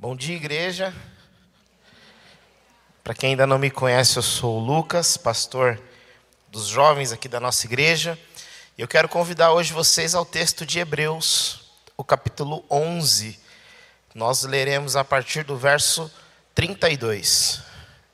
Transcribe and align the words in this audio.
Bom 0.00 0.14
dia, 0.14 0.36
igreja. 0.36 0.94
Para 3.02 3.14
quem 3.14 3.30
ainda 3.30 3.48
não 3.48 3.58
me 3.58 3.68
conhece, 3.68 4.16
eu 4.16 4.22
sou 4.22 4.60
o 4.60 4.64
Lucas, 4.64 5.16
pastor 5.16 5.76
dos 6.52 6.68
jovens 6.68 7.10
aqui 7.10 7.28
da 7.28 7.40
nossa 7.40 7.66
igreja. 7.66 8.16
E 8.76 8.80
eu 8.80 8.86
quero 8.86 9.08
convidar 9.08 9.52
hoje 9.52 9.72
vocês 9.72 10.14
ao 10.14 10.24
texto 10.24 10.64
de 10.64 10.78
Hebreus, 10.78 11.72
o 11.96 12.04
capítulo 12.04 12.64
11. 12.70 13.40
Nós 14.14 14.44
leremos 14.44 14.94
a 14.94 15.02
partir 15.02 15.42
do 15.42 15.56
verso 15.56 16.08
32. 16.54 17.60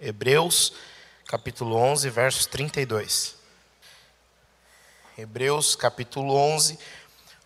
Hebreus, 0.01 0.73
capítulo 1.27 1.77
11, 1.77 2.09
verso 2.09 2.49
32. 2.49 3.37
Hebreus, 5.19 5.77
capítulo 5.77 6.35
11, 6.35 6.79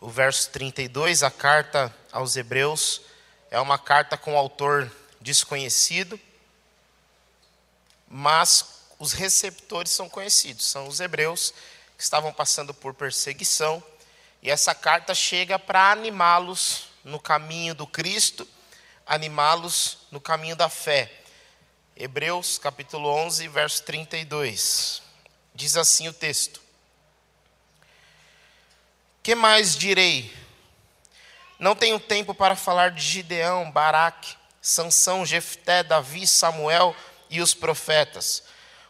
o 0.00 0.09
verso 0.09 0.48
32, 0.50 1.25
a 1.25 1.30
carta 1.32 1.93
aos 2.12 2.36
Hebreus 2.36 3.07
é 3.50 3.60
uma 3.60 3.78
carta 3.78 4.16
com 4.16 4.36
autor 4.36 4.90
desconhecido, 5.20 6.20
mas 8.06 8.82
os 8.98 9.12
receptores 9.12 9.93
são 9.93 10.08
conhecidos, 10.08 10.66
são 10.66 10.89
os 10.89 11.00
hebreus 11.00 11.53
que 11.96 12.03
estavam 12.03 12.32
passando 12.32 12.75
por 12.75 12.94
perseguição, 12.94 13.82
e 14.42 14.50
essa 14.50 14.75
carta 14.75 15.14
chega 15.14 15.58
para 15.58 15.90
animá-los 15.90 16.89
no 17.03 17.18
caminho 17.18 17.75
do 17.75 17.86
Cristo, 17.86 18.46
animá-los 19.06 19.98
no 20.11 20.20
caminho 20.20 20.54
da 20.54 20.68
fé. 20.68 21.12
Hebreus 21.96 22.58
capítulo 22.58 23.08
11, 23.08 23.48
verso 23.48 23.82
32. 23.82 25.03
Diz 25.54 25.76
assim 25.76 26.06
o 26.06 26.12
texto: 26.12 26.61
Que 29.22 29.34
mais 29.34 29.76
direi? 29.76 30.32
Não 31.58 31.75
tenho 31.75 31.98
tempo 31.98 32.33
para 32.33 32.55
falar 32.55 32.92
de 32.92 33.03
Gideão, 33.03 33.69
Baraque, 33.70 34.36
Sansão, 34.62 35.27
Jefté, 35.27 35.83
Davi, 35.83 36.25
Samuel 36.25 36.94
e 37.28 37.41
os 37.41 37.53
profetas, 37.53 38.45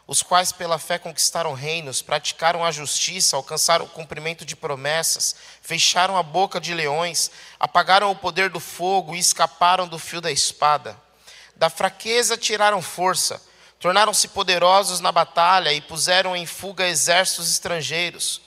os 0.05 0.21
quais 0.21 0.51
pela 0.51 0.77
fé 0.77 0.99
conquistaram 0.99 1.53
reinos, 1.53 2.01
praticaram 2.01 2.63
a 2.63 2.71
justiça, 2.71 3.35
alcançaram 3.35 3.85
o 3.85 3.89
cumprimento 3.89 4.45
de 4.45 4.55
promessas, 4.55 5.35
fecharam 5.61 6.15
a 6.15 6.21
boca 6.21 6.59
de 6.59 6.73
leões, 6.73 7.31
apagaram 7.59 8.11
o 8.11 8.15
poder 8.15 8.49
do 8.49 8.59
fogo 8.59 9.15
e 9.15 9.19
escaparam 9.19 9.87
do 9.87 9.97
fio 9.97 10.21
da 10.21 10.31
espada. 10.31 10.95
Da 11.55 11.69
fraqueza 11.69 12.37
tiraram 12.37 12.81
força, 12.81 13.41
tornaram-se 13.79 14.27
poderosos 14.27 14.99
na 14.99 15.11
batalha 15.11 15.73
e 15.73 15.81
puseram 15.81 16.35
em 16.35 16.45
fuga 16.45 16.87
exércitos 16.87 17.51
estrangeiros. 17.51 18.41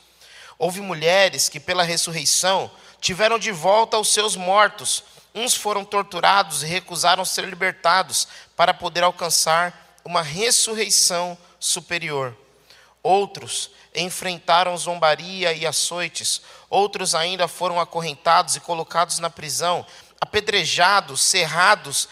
Houve 0.58 0.80
mulheres 0.80 1.48
que, 1.48 1.58
pela 1.58 1.82
ressurreição, 1.82 2.70
tiveram 3.02 3.36
de 3.36 3.50
volta 3.50 3.98
os 3.98 4.08
seus 4.08 4.36
mortos. 4.36 5.02
Uns 5.34 5.54
foram 5.54 5.84
torturados 5.84 6.62
e 6.62 6.66
recusaram 6.66 7.24
ser 7.24 7.44
libertados 7.44 8.28
para 8.56 8.72
poder 8.72 9.02
alcançar 9.02 9.98
uma 10.04 10.22
ressurreição 10.22 11.36
superior. 11.58 12.36
Outros 13.02 13.70
enfrentaram 13.94 14.76
zombaria 14.78 15.52
e 15.52 15.66
açoites, 15.66 16.40
outros 16.70 17.14
ainda 17.14 17.48
foram 17.48 17.80
acorrentados 17.80 18.54
e 18.56 18.60
colocados 18.60 19.18
na 19.18 19.28
prisão, 19.28 19.84
apedrejados, 20.20 21.20
cerrados, 21.20 22.08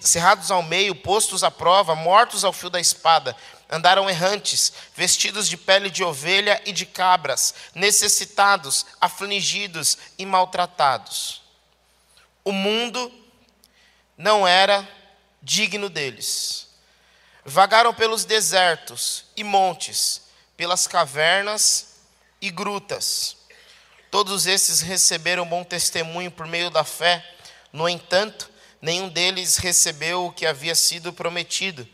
cerrados 0.00 0.50
ao 0.50 0.62
meio, 0.62 0.94
postos 0.94 1.44
à 1.44 1.50
prova, 1.50 1.94
mortos 1.94 2.44
ao 2.44 2.52
fio 2.52 2.68
da 2.68 2.80
espada. 2.80 3.36
Andaram 3.68 4.08
errantes, 4.08 4.72
vestidos 4.94 5.48
de 5.48 5.56
pele 5.56 5.90
de 5.90 6.04
ovelha 6.04 6.60
e 6.66 6.72
de 6.72 6.84
cabras, 6.84 7.54
necessitados, 7.74 8.84
afligidos 9.00 9.96
e 10.18 10.26
maltratados. 10.26 11.42
O 12.44 12.52
mundo 12.52 13.12
não 14.16 14.46
era 14.46 14.86
digno 15.42 15.88
deles. 15.88 16.68
Vagaram 17.44 17.92
pelos 17.92 18.24
desertos 18.24 19.24
e 19.36 19.42
montes, 19.42 20.22
pelas 20.56 20.86
cavernas 20.86 21.96
e 22.40 22.50
grutas. 22.50 23.36
Todos 24.10 24.46
esses 24.46 24.80
receberam 24.80 25.46
bom 25.46 25.64
testemunho 25.64 26.30
por 26.30 26.46
meio 26.46 26.70
da 26.70 26.84
fé, 26.84 27.24
no 27.72 27.88
entanto, 27.88 28.48
nenhum 28.80 29.08
deles 29.08 29.56
recebeu 29.56 30.26
o 30.26 30.32
que 30.32 30.46
havia 30.46 30.74
sido 30.74 31.12
prometido 31.12 31.88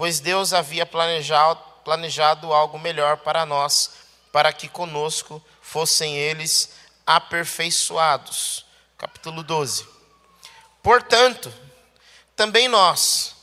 pois 0.00 0.18
Deus 0.18 0.54
havia 0.54 0.86
planejado, 0.86 1.60
planejado 1.84 2.54
algo 2.54 2.78
melhor 2.78 3.18
para 3.18 3.44
nós, 3.44 3.90
para 4.32 4.50
que 4.50 4.66
conosco 4.66 5.44
fossem 5.60 6.16
eles 6.16 6.70
aperfeiçoados. 7.06 8.64
Capítulo 8.96 9.42
12. 9.42 9.86
Portanto, 10.82 11.52
também 12.34 12.66
nós, 12.66 13.36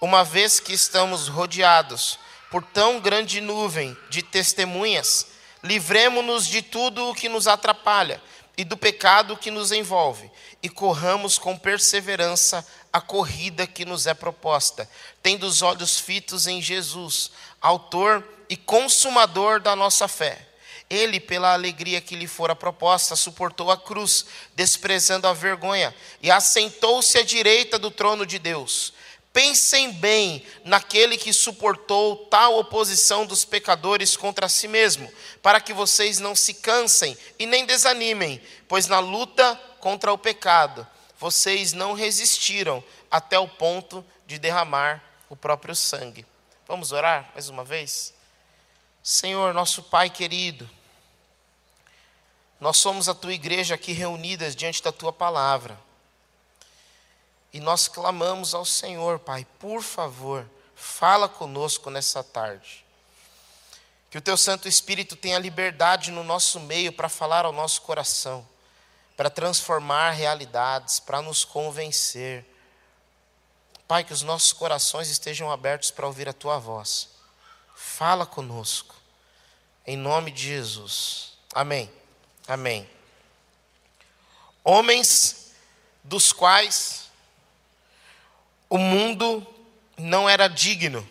uma 0.00 0.22
vez 0.22 0.60
que 0.60 0.72
estamos 0.72 1.26
rodeados 1.26 2.16
por 2.48 2.62
tão 2.62 3.00
grande 3.00 3.40
nuvem 3.40 3.96
de 4.08 4.22
testemunhas, 4.22 5.26
livremo-nos 5.64 6.46
de 6.46 6.62
tudo 6.62 7.10
o 7.10 7.14
que 7.16 7.28
nos 7.28 7.48
atrapalha 7.48 8.22
e 8.56 8.62
do 8.62 8.76
pecado 8.76 9.36
que 9.36 9.50
nos 9.50 9.72
envolve, 9.72 10.30
e 10.62 10.68
corramos 10.68 11.38
com 11.38 11.58
perseverança 11.58 12.64
a 12.94 13.00
corrida 13.00 13.66
que 13.66 13.84
nos 13.84 14.06
é 14.06 14.14
proposta, 14.14 14.88
tendo 15.20 15.48
os 15.48 15.62
olhos 15.62 15.98
fitos 15.98 16.46
em 16.46 16.62
Jesus, 16.62 17.32
autor 17.60 18.22
e 18.48 18.56
consumador 18.56 19.58
da 19.58 19.74
nossa 19.74 20.06
fé. 20.06 20.46
Ele, 20.88 21.18
pela 21.18 21.52
alegria 21.52 22.00
que 22.00 22.14
lhe 22.14 22.28
fora 22.28 22.54
proposta, 22.54 23.16
suportou 23.16 23.68
a 23.72 23.76
cruz, 23.76 24.26
desprezando 24.54 25.26
a 25.26 25.32
vergonha, 25.32 25.92
e 26.22 26.30
assentou-se 26.30 27.18
à 27.18 27.24
direita 27.24 27.80
do 27.80 27.90
trono 27.90 28.24
de 28.24 28.38
Deus. 28.38 28.92
Pensem 29.32 29.90
bem 29.90 30.46
naquele 30.64 31.18
que 31.18 31.32
suportou 31.32 32.28
tal 32.30 32.60
oposição 32.60 33.26
dos 33.26 33.44
pecadores 33.44 34.16
contra 34.16 34.48
si 34.48 34.68
mesmo, 34.68 35.10
para 35.42 35.60
que 35.60 35.72
vocês 35.72 36.20
não 36.20 36.36
se 36.36 36.54
cansem 36.54 37.18
e 37.40 37.44
nem 37.44 37.66
desanimem, 37.66 38.40
pois 38.68 38.86
na 38.86 39.00
luta 39.00 39.60
contra 39.80 40.12
o 40.12 40.18
pecado 40.18 40.86
vocês 41.18 41.72
não 41.72 41.94
resistiram 41.94 42.82
até 43.10 43.38
o 43.38 43.48
ponto 43.48 44.04
de 44.26 44.38
derramar 44.38 45.02
o 45.28 45.36
próprio 45.36 45.74
sangue. 45.74 46.26
Vamos 46.66 46.92
orar 46.92 47.30
mais 47.32 47.48
uma 47.48 47.64
vez? 47.64 48.12
Senhor, 49.02 49.52
nosso 49.54 49.82
Pai 49.82 50.10
querido, 50.10 50.68
nós 52.58 52.78
somos 52.78 53.08
a 53.08 53.14
tua 53.14 53.32
igreja 53.32 53.74
aqui 53.74 53.92
reunidas 53.92 54.56
diante 54.56 54.82
da 54.82 54.90
tua 54.90 55.12
palavra. 55.12 55.78
E 57.52 57.60
nós 57.60 57.86
clamamos 57.86 58.54
ao 58.54 58.64
Senhor, 58.64 59.18
Pai, 59.18 59.46
por 59.58 59.82
favor, 59.82 60.48
fala 60.74 61.28
conosco 61.28 61.90
nessa 61.90 62.24
tarde. 62.24 62.84
Que 64.10 64.18
o 64.18 64.22
teu 64.22 64.36
Santo 64.36 64.66
Espírito 64.66 65.14
tenha 65.16 65.38
liberdade 65.38 66.10
no 66.10 66.24
nosso 66.24 66.58
meio 66.58 66.92
para 66.92 67.08
falar 67.08 67.44
ao 67.44 67.52
nosso 67.52 67.82
coração 67.82 68.46
para 69.16 69.30
transformar 69.30 70.10
realidades, 70.10 70.98
para 70.98 71.22
nos 71.22 71.44
convencer. 71.44 72.44
Pai, 73.86 74.02
que 74.02 74.12
os 74.12 74.22
nossos 74.22 74.52
corações 74.52 75.08
estejam 75.08 75.50
abertos 75.50 75.90
para 75.90 76.06
ouvir 76.06 76.28
a 76.28 76.32
tua 76.32 76.58
voz. 76.58 77.10
Fala 77.76 78.26
conosco, 78.26 78.94
em 79.86 79.96
nome 79.96 80.30
de 80.30 80.42
Jesus. 80.42 81.32
Amém. 81.54 81.90
Amém. 82.48 82.88
Homens 84.62 85.52
dos 86.02 86.32
quais 86.32 87.10
o 88.68 88.78
mundo 88.78 89.46
não 89.96 90.28
era 90.28 90.48
digno, 90.48 91.06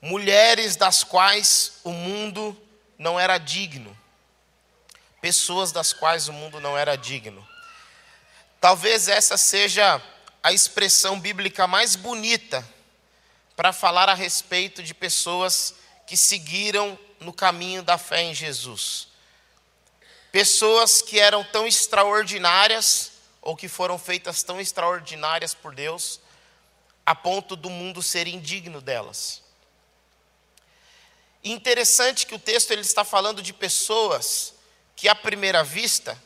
mulheres 0.00 0.76
das 0.76 1.04
quais 1.04 1.80
o 1.84 1.92
mundo 1.92 2.56
não 2.96 3.20
era 3.20 3.36
digno 3.36 3.96
pessoas 5.20 5.72
das 5.72 5.92
quais 5.92 6.28
o 6.28 6.32
mundo 6.32 6.60
não 6.60 6.76
era 6.76 6.96
digno. 6.96 7.46
Talvez 8.60 9.08
essa 9.08 9.36
seja 9.36 10.02
a 10.42 10.52
expressão 10.52 11.18
bíblica 11.18 11.66
mais 11.66 11.96
bonita 11.96 12.66
para 13.56 13.72
falar 13.72 14.08
a 14.08 14.14
respeito 14.14 14.82
de 14.82 14.94
pessoas 14.94 15.74
que 16.06 16.16
seguiram 16.16 16.98
no 17.20 17.32
caminho 17.32 17.82
da 17.82 17.98
fé 17.98 18.22
em 18.22 18.34
Jesus. 18.34 19.08
Pessoas 20.30 21.02
que 21.02 21.18
eram 21.18 21.42
tão 21.44 21.66
extraordinárias, 21.66 23.12
ou 23.42 23.56
que 23.56 23.68
foram 23.68 23.98
feitas 23.98 24.42
tão 24.42 24.60
extraordinárias 24.60 25.54
por 25.54 25.74
Deus, 25.74 26.20
a 27.04 27.14
ponto 27.14 27.56
do 27.56 27.70
mundo 27.70 28.02
ser 28.02 28.26
indigno 28.26 28.80
delas. 28.80 29.42
interessante 31.42 32.26
que 32.26 32.34
o 32.34 32.38
texto 32.38 32.72
ele 32.72 32.82
está 32.82 33.04
falando 33.04 33.40
de 33.40 33.52
pessoas 33.52 34.52
que 34.98 35.08
à 35.08 35.14
primeira 35.14 35.62
vista 35.62 36.20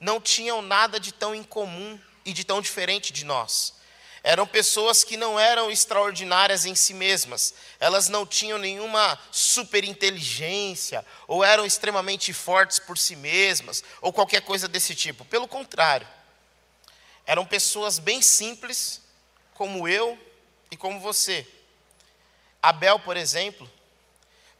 não 0.00 0.20
tinham 0.20 0.60
nada 0.60 0.98
de 0.98 1.12
tão 1.12 1.32
incomum 1.32 1.96
e 2.24 2.32
de 2.32 2.42
tão 2.42 2.60
diferente 2.60 3.12
de 3.12 3.24
nós. 3.24 3.74
Eram 4.20 4.44
pessoas 4.44 5.04
que 5.04 5.16
não 5.16 5.38
eram 5.38 5.70
extraordinárias 5.70 6.64
em 6.64 6.74
si 6.74 6.92
mesmas, 6.92 7.54
elas 7.78 8.08
não 8.08 8.26
tinham 8.26 8.58
nenhuma 8.58 9.16
superinteligência, 9.30 11.06
ou 11.28 11.44
eram 11.44 11.64
extremamente 11.64 12.32
fortes 12.32 12.80
por 12.80 12.98
si 12.98 13.14
mesmas, 13.14 13.84
ou 14.00 14.12
qualquer 14.12 14.40
coisa 14.40 14.66
desse 14.66 14.92
tipo. 14.92 15.24
Pelo 15.26 15.46
contrário, 15.46 16.08
eram 17.24 17.46
pessoas 17.46 18.00
bem 18.00 18.20
simples, 18.20 19.02
como 19.54 19.86
eu 19.86 20.18
e 20.68 20.76
como 20.76 20.98
você. 20.98 21.46
Abel, 22.60 22.98
por 22.98 23.16
exemplo, 23.16 23.70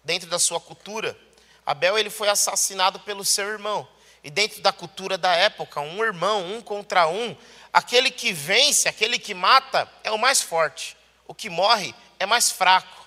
dentro 0.04 0.28
da 0.28 0.38
sua 0.38 0.60
cultura, 0.60 1.18
Abel 1.66 1.98
ele 1.98 2.10
foi 2.10 2.28
assassinado 2.28 3.00
pelo 3.00 3.24
seu 3.24 3.48
irmão. 3.48 3.86
E 4.22 4.30
dentro 4.30 4.62
da 4.62 4.72
cultura 4.72 5.18
da 5.18 5.34
época, 5.34 5.80
um 5.80 6.02
irmão, 6.02 6.54
um 6.54 6.62
contra 6.62 7.08
um, 7.08 7.36
aquele 7.72 8.10
que 8.10 8.32
vence, 8.32 8.88
aquele 8.88 9.18
que 9.18 9.34
mata, 9.34 9.90
é 10.04 10.10
o 10.12 10.18
mais 10.18 10.40
forte. 10.40 10.96
O 11.26 11.34
que 11.34 11.50
morre 11.50 11.92
é 12.20 12.26
mais 12.26 12.50
fraco. 12.50 13.06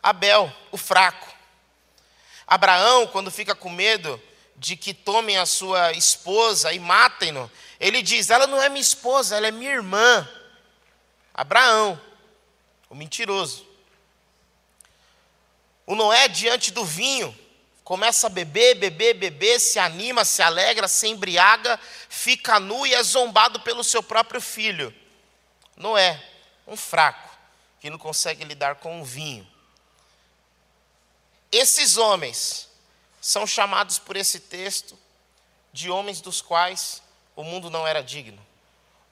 Abel, 0.00 0.52
o 0.70 0.76
fraco. 0.76 1.28
Abraão, 2.46 3.06
quando 3.06 3.30
fica 3.30 3.54
com 3.54 3.68
medo 3.68 4.20
de 4.56 4.76
que 4.76 4.94
tomem 4.94 5.38
a 5.38 5.46
sua 5.46 5.92
esposa 5.92 6.72
e 6.72 6.78
matem-no, 6.78 7.50
ele 7.80 8.02
diz: 8.02 8.30
Ela 8.30 8.46
não 8.46 8.60
é 8.60 8.68
minha 8.68 8.80
esposa, 8.80 9.36
ela 9.36 9.48
é 9.48 9.50
minha 9.50 9.72
irmã. 9.72 10.28
Abraão, 11.34 12.00
o 12.88 12.94
mentiroso. 12.94 13.66
O 15.86 15.94
Noé, 15.94 16.28
diante 16.28 16.70
do 16.70 16.84
vinho, 16.84 17.36
começa 17.92 18.26
a 18.26 18.30
beber, 18.30 18.76
beber, 18.76 19.12
beber, 19.12 19.60
se 19.60 19.78
anima, 19.78 20.24
se 20.24 20.40
alegra, 20.40 20.88
se 20.88 21.08
embriaga, 21.08 21.78
fica 22.08 22.58
nu 22.58 22.86
e 22.86 22.94
é 22.94 23.02
zombado 23.02 23.60
pelo 23.60 23.84
seu 23.84 24.02
próprio 24.02 24.40
filho. 24.40 24.94
Noé, 25.76 26.18
um 26.66 26.74
fraco, 26.74 27.28
que 27.82 27.90
não 27.90 27.98
consegue 27.98 28.44
lidar 28.44 28.76
com 28.76 29.02
o 29.02 29.04
vinho. 29.04 29.46
Esses 31.52 31.98
homens 31.98 32.66
são 33.20 33.46
chamados 33.46 33.98
por 33.98 34.16
esse 34.16 34.40
texto 34.40 34.98
de 35.70 35.90
homens 35.90 36.22
dos 36.22 36.40
quais 36.40 37.02
o 37.36 37.44
mundo 37.44 37.68
não 37.68 37.86
era 37.86 38.02
digno. 38.02 38.42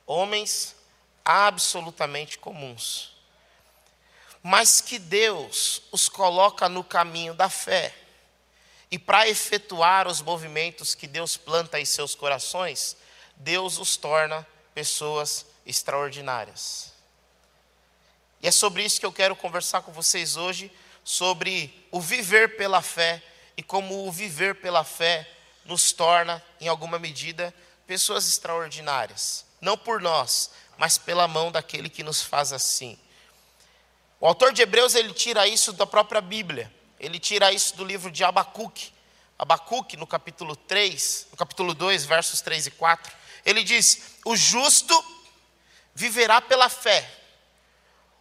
Homens 0.06 0.75
absolutamente 1.23 2.38
comuns. 2.38 3.15
Mas 4.43 4.81
que 4.81 4.99
Deus 4.99 5.82
os 5.93 6.09
coloca 6.09 6.67
no 6.67 6.82
caminho 6.82 7.35
da 7.35 7.50
fé. 7.50 8.00
E 8.91 8.99
para 8.99 9.29
efetuar 9.29 10.09
os 10.09 10.21
movimentos 10.21 10.95
que 10.95 11.07
Deus 11.07 11.37
planta 11.37 11.79
em 11.79 11.85
seus 11.85 12.15
corações, 12.15 12.97
Deus 13.37 13.79
os 13.79 13.97
torna 13.97 14.47
pessoas 14.75 15.47
extraordinárias. 15.65 16.93
E 18.43 18.49
é 18.49 18.51
sobre 18.51 18.83
isso 18.83 18.99
que 18.99 19.07
eu 19.07 19.13
quero 19.13 19.37
conversar 19.37 19.83
com 19.83 19.93
vocês 19.93 20.37
hoje, 20.37 20.73
sobre 21.05 21.87
o 21.91 22.01
viver 22.01 22.57
pela 22.57 22.83
fé 22.83 23.23
e 23.57 23.63
como 23.63 24.07
o 24.07 24.13
viver 24.13 24.57
pela 24.57 24.83
fé 24.83 25.29
nos 25.65 25.93
torna, 25.93 26.43
em 26.61 26.67
alguma 26.67 26.99
medida, 26.99 27.55
pessoas 27.87 28.27
extraordinárias. 28.27 29.45
Não 29.61 29.77
por 29.77 30.01
nós, 30.01 30.51
mas 30.79 30.97
pela 30.97 31.29
mão 31.29 31.53
daquele 31.53 31.91
que 31.91 32.03
nos 32.03 32.23
faz 32.23 32.53
assim. 32.53 32.99
O 34.19 34.27
autor 34.27 34.53
de 34.53 34.63
Hebreus 34.63 34.95
ele 34.95 35.13
tira 35.13 35.47
isso 35.47 35.73
da 35.73 35.87
própria 35.87 36.21
Bíblia. 36.21 36.73
Ele 37.00 37.19
tira 37.19 37.50
isso 37.50 37.75
do 37.76 37.85
livro 37.85 38.11
de 38.11 38.23
Abacuque. 38.23 38.93
Abacuque, 39.38 39.97
no 39.97 40.06
capítulo 40.06 40.55
3, 40.55 41.29
no 41.31 41.37
capítulo 41.37 41.73
2, 41.73 42.05
versos 42.05 42.43
3 42.43 42.67
e 42.67 42.70
4, 42.73 43.11
ele 43.44 43.64
diz: 43.64 44.17
"O 44.23 44.37
justo 44.37 45.02
viverá 45.94 46.43
pela 46.43 46.69
fé. 46.69 47.11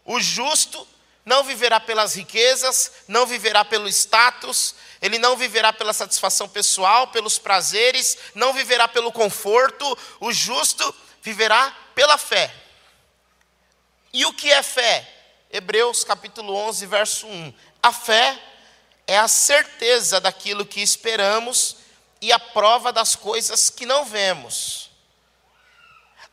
O 0.05 0.19
justo 0.21 0.87
não 1.25 1.43
viverá 1.43 1.79
pelas 1.79 2.15
riquezas, 2.15 2.91
não 3.07 3.25
viverá 3.25 3.65
pelo 3.65 3.87
status, 3.89 4.73
ele 5.01 5.19
não 5.19 5.35
viverá 5.35 5.73
pela 5.73 5.93
satisfação 5.93 6.47
pessoal, 6.47 7.07
pelos 7.07 7.37
prazeres, 7.37 8.17
não 8.33 8.53
viverá 8.53 8.87
pelo 8.87 9.11
conforto, 9.11 9.97
o 10.21 10.31
justo 10.31 10.95
viverá 11.21 11.75
pela 11.93 12.17
fé. 12.17 12.53
E 14.13 14.25
o 14.25 14.33
que 14.33 14.49
é 14.49 14.63
fé? 14.63 15.07
Hebreus 15.51 16.03
capítulo 16.03 16.55
11, 16.55 16.85
verso 16.85 17.27
1. 17.27 17.53
A 17.83 17.91
fé 17.91 18.48
é 19.09 19.17
a 19.17 19.27
certeza 19.27 20.19
daquilo 20.19 20.65
que 20.65 20.81
esperamos 20.81 21.77
e 22.21 22.31
a 22.31 22.39
prova 22.39 22.91
das 22.93 23.15
coisas 23.15 23.69
que 23.69 23.85
não 23.85 24.05
vemos. 24.05 24.89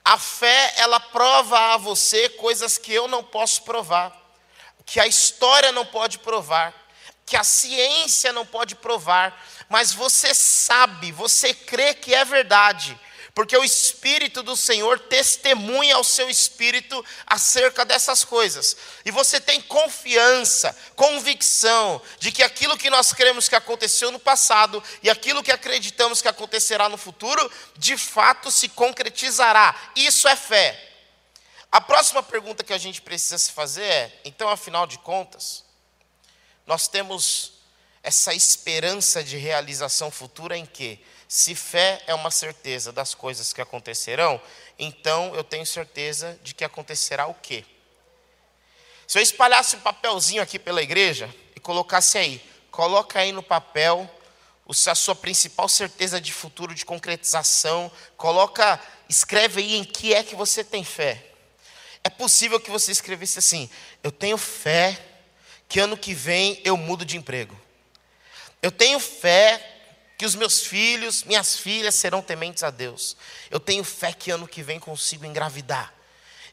A 0.04 0.18
fé, 0.18 0.74
ela 0.76 1.00
prova 1.00 1.74
a 1.74 1.76
você 1.76 2.28
coisas 2.28 2.78
que 2.78 2.92
eu 2.92 3.08
não 3.08 3.24
posso 3.24 3.62
provar 3.62 4.26
que 4.86 5.00
a 5.00 5.06
história 5.06 5.72
não 5.72 5.84
pode 5.84 6.20
provar, 6.20 6.72
que 7.26 7.36
a 7.36 7.42
ciência 7.42 8.32
não 8.32 8.46
pode 8.46 8.76
provar, 8.76 9.44
mas 9.68 9.92
você 9.92 10.32
sabe, 10.32 11.10
você 11.10 11.52
crê 11.52 11.92
que 11.92 12.14
é 12.14 12.24
verdade, 12.24 12.98
porque 13.36 13.54
o 13.54 13.62
Espírito 13.62 14.42
do 14.42 14.56
Senhor 14.56 14.98
testemunha 14.98 15.96
ao 15.96 16.02
seu 16.02 16.30
espírito 16.30 17.04
acerca 17.26 17.84
dessas 17.84 18.24
coisas, 18.24 18.74
e 19.04 19.10
você 19.10 19.38
tem 19.38 19.60
confiança, 19.60 20.74
convicção 20.96 22.00
de 22.18 22.32
que 22.32 22.42
aquilo 22.42 22.78
que 22.78 22.88
nós 22.88 23.12
cremos 23.12 23.46
que 23.46 23.54
aconteceu 23.54 24.10
no 24.10 24.18
passado 24.18 24.82
e 25.02 25.10
aquilo 25.10 25.42
que 25.42 25.52
acreditamos 25.52 26.22
que 26.22 26.28
acontecerá 26.28 26.88
no 26.88 26.96
futuro, 26.96 27.52
de 27.76 27.98
fato 27.98 28.50
se 28.50 28.70
concretizará. 28.70 29.92
Isso 29.94 30.26
é 30.26 30.34
fé. 30.34 30.94
A 31.70 31.78
próxima 31.78 32.22
pergunta 32.22 32.64
que 32.64 32.72
a 32.72 32.78
gente 32.78 33.02
precisa 33.02 33.36
se 33.36 33.52
fazer 33.52 33.84
é: 33.84 34.20
então, 34.24 34.48
afinal 34.48 34.86
de 34.86 34.96
contas, 35.00 35.62
nós 36.66 36.88
temos 36.88 37.52
essa 38.02 38.32
esperança 38.32 39.22
de 39.22 39.36
realização 39.36 40.10
futura 40.10 40.56
em 40.56 40.64
que, 40.64 41.04
se 41.28 41.54
fé 41.54 42.02
é 42.06 42.14
uma 42.14 42.30
certeza 42.30 42.92
das 42.92 43.14
coisas 43.14 43.52
que 43.52 43.60
acontecerão, 43.60 44.40
então 44.78 45.34
eu 45.34 45.42
tenho 45.42 45.66
certeza 45.66 46.38
de 46.42 46.54
que 46.54 46.64
acontecerá 46.64 47.26
o 47.26 47.34
quê? 47.34 47.64
Se 49.06 49.18
eu 49.18 49.22
espalhasse 49.22 49.76
um 49.76 49.80
papelzinho 49.80 50.42
aqui 50.42 50.58
pela 50.58 50.82
igreja 50.82 51.32
e 51.54 51.60
colocasse 51.60 52.18
aí, 52.18 52.42
coloca 52.70 53.20
aí 53.20 53.32
no 53.32 53.42
papel 53.42 54.10
a 54.88 54.94
sua 54.94 55.14
principal 55.14 55.68
certeza 55.68 56.20
de 56.20 56.32
futuro, 56.32 56.74
de 56.74 56.84
concretização, 56.84 57.90
coloca, 58.16 58.80
escreve 59.08 59.60
aí 59.60 59.76
em 59.76 59.84
que 59.84 60.12
é 60.12 60.24
que 60.24 60.34
você 60.34 60.64
tem 60.64 60.82
fé. 60.82 61.24
É 62.02 62.10
possível 62.10 62.58
que 62.58 62.70
você 62.70 62.90
escrevesse 62.90 63.38
assim: 63.38 63.70
Eu 64.02 64.10
tenho 64.10 64.36
fé 64.36 65.00
que 65.68 65.78
ano 65.78 65.96
que 65.96 66.14
vem 66.14 66.60
eu 66.64 66.76
mudo 66.76 67.04
de 67.04 67.16
emprego. 67.16 67.56
Eu 68.60 68.72
tenho 68.72 68.98
fé 68.98 69.75
que 70.16 70.24
os 70.24 70.34
meus 70.34 70.60
filhos, 70.60 71.24
minhas 71.24 71.58
filhas 71.58 71.94
serão 71.94 72.22
tementes 72.22 72.62
a 72.62 72.70
Deus. 72.70 73.16
Eu 73.50 73.60
tenho 73.60 73.84
fé 73.84 74.12
que 74.12 74.30
ano 74.30 74.48
que 74.48 74.62
vem 74.62 74.80
consigo 74.80 75.26
engravidar. 75.26 75.92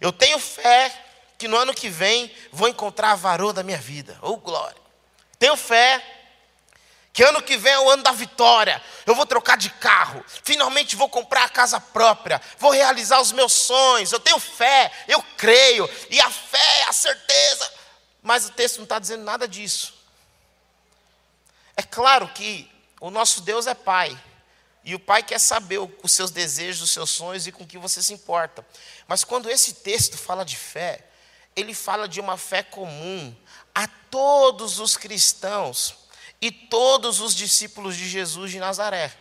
Eu 0.01 0.11
tenho 0.11 0.37
fé 0.37 0.93
que 1.37 1.47
no 1.47 1.55
ano 1.57 1.73
que 1.73 1.89
vem 1.89 2.33
vou 2.51 2.67
encontrar 2.67 3.11
a 3.11 3.53
da 3.53 3.63
minha 3.63 3.77
vida. 3.77 4.17
Oh, 4.21 4.37
glória. 4.37 4.81
Tenho 5.39 5.55
fé 5.55 6.01
que 7.13 7.23
ano 7.23 7.41
que 7.41 7.57
vem 7.57 7.71
é 7.71 7.79
o 7.79 7.89
ano 7.89 8.03
da 8.03 8.11
vitória. 8.11 8.81
Eu 9.05 9.13
vou 9.13 9.25
trocar 9.25 9.55
de 9.55 9.69
carro. 9.69 10.25
Finalmente 10.43 10.95
vou 10.95 11.07
comprar 11.07 11.43
a 11.43 11.49
casa 11.49 11.79
própria. 11.79 12.41
Vou 12.57 12.71
realizar 12.71 13.21
os 13.21 13.31
meus 13.31 13.53
sonhos. 13.53 14.11
Eu 14.11 14.19
tenho 14.19 14.39
fé, 14.39 14.91
eu 15.07 15.21
creio. 15.37 15.89
E 16.09 16.19
a 16.19 16.29
fé 16.29 16.79
é 16.79 16.89
a 16.89 16.93
certeza. 16.93 17.71
Mas 18.21 18.47
o 18.47 18.51
texto 18.51 18.77
não 18.77 18.83
está 18.83 18.97
dizendo 18.97 19.23
nada 19.23 19.47
disso. 19.47 19.93
É 21.77 21.83
claro 21.83 22.27
que 22.29 22.72
o 23.03 23.11
nosso 23.11 23.41
Deus 23.41 23.67
é 23.67 23.73
Pai. 23.73 24.17
E 24.81 24.95
o 24.95 24.99
Pai 24.99 25.21
quer 25.21 25.37
saber 25.37 25.77
os 25.77 26.11
seus 26.13 26.31
desejos, 26.31 26.83
os 26.83 26.89
seus 26.91 27.09
sonhos 27.09 27.45
e 27.45 27.51
com 27.51 27.67
que 27.67 27.77
você 27.77 28.01
se 28.01 28.13
importa. 28.13 28.65
Mas 29.05 29.25
quando 29.25 29.49
esse 29.49 29.73
texto 29.73 30.17
fala 30.17 30.45
de 30.45 30.55
fé, 30.55 31.05
ele 31.53 31.73
fala 31.73 32.07
de 32.07 32.21
uma 32.21 32.37
fé 32.37 32.63
comum 32.63 33.35
a 33.75 33.89
todos 34.09 34.79
os 34.79 34.95
cristãos 34.95 35.95
e 36.41 36.49
todos 36.49 37.19
os 37.19 37.35
discípulos 37.35 37.97
de 37.97 38.07
Jesus 38.07 38.51
de 38.51 38.59
Nazaré. 38.59 39.13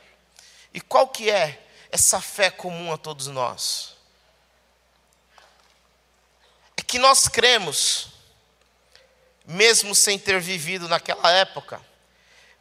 E 0.73 0.81
qual 0.81 1.09
que 1.09 1.29
é 1.29 1.67
essa 1.91 2.21
fé 2.21 2.53
comum 2.53 2.93
a 2.93 2.97
todos 2.97 3.27
nós? 3.27 3.97
É 6.77 6.83
que 6.83 7.01
nós 7.01 7.27
cremos, 7.27 8.11
mesmo 9.45 9.93
sem 9.93 10.21
ter 10.21 10.41
vivido 10.41 10.89
naquela 10.89 11.33
época, 11.33 11.85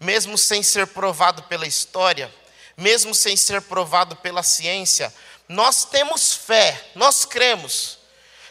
mesmo 0.01 0.37
sem 0.37 0.61
ser 0.61 0.87
provado 0.87 1.43
pela 1.43 1.65
história, 1.65 2.29
mesmo 2.75 3.15
sem 3.15 3.37
ser 3.37 3.61
provado 3.61 4.17
pela 4.17 4.43
ciência, 4.43 5.13
nós 5.47 5.85
temos 5.85 6.33
fé, 6.33 6.89
nós 6.95 7.23
cremos 7.23 7.99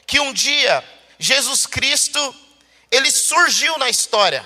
que 0.07 0.19
um 0.19 0.33
dia 0.33 0.83
Jesus 1.19 1.67
Cristo 1.67 2.35
ele 2.91 3.11
surgiu 3.11 3.77
na 3.77 3.91
história 3.91 4.43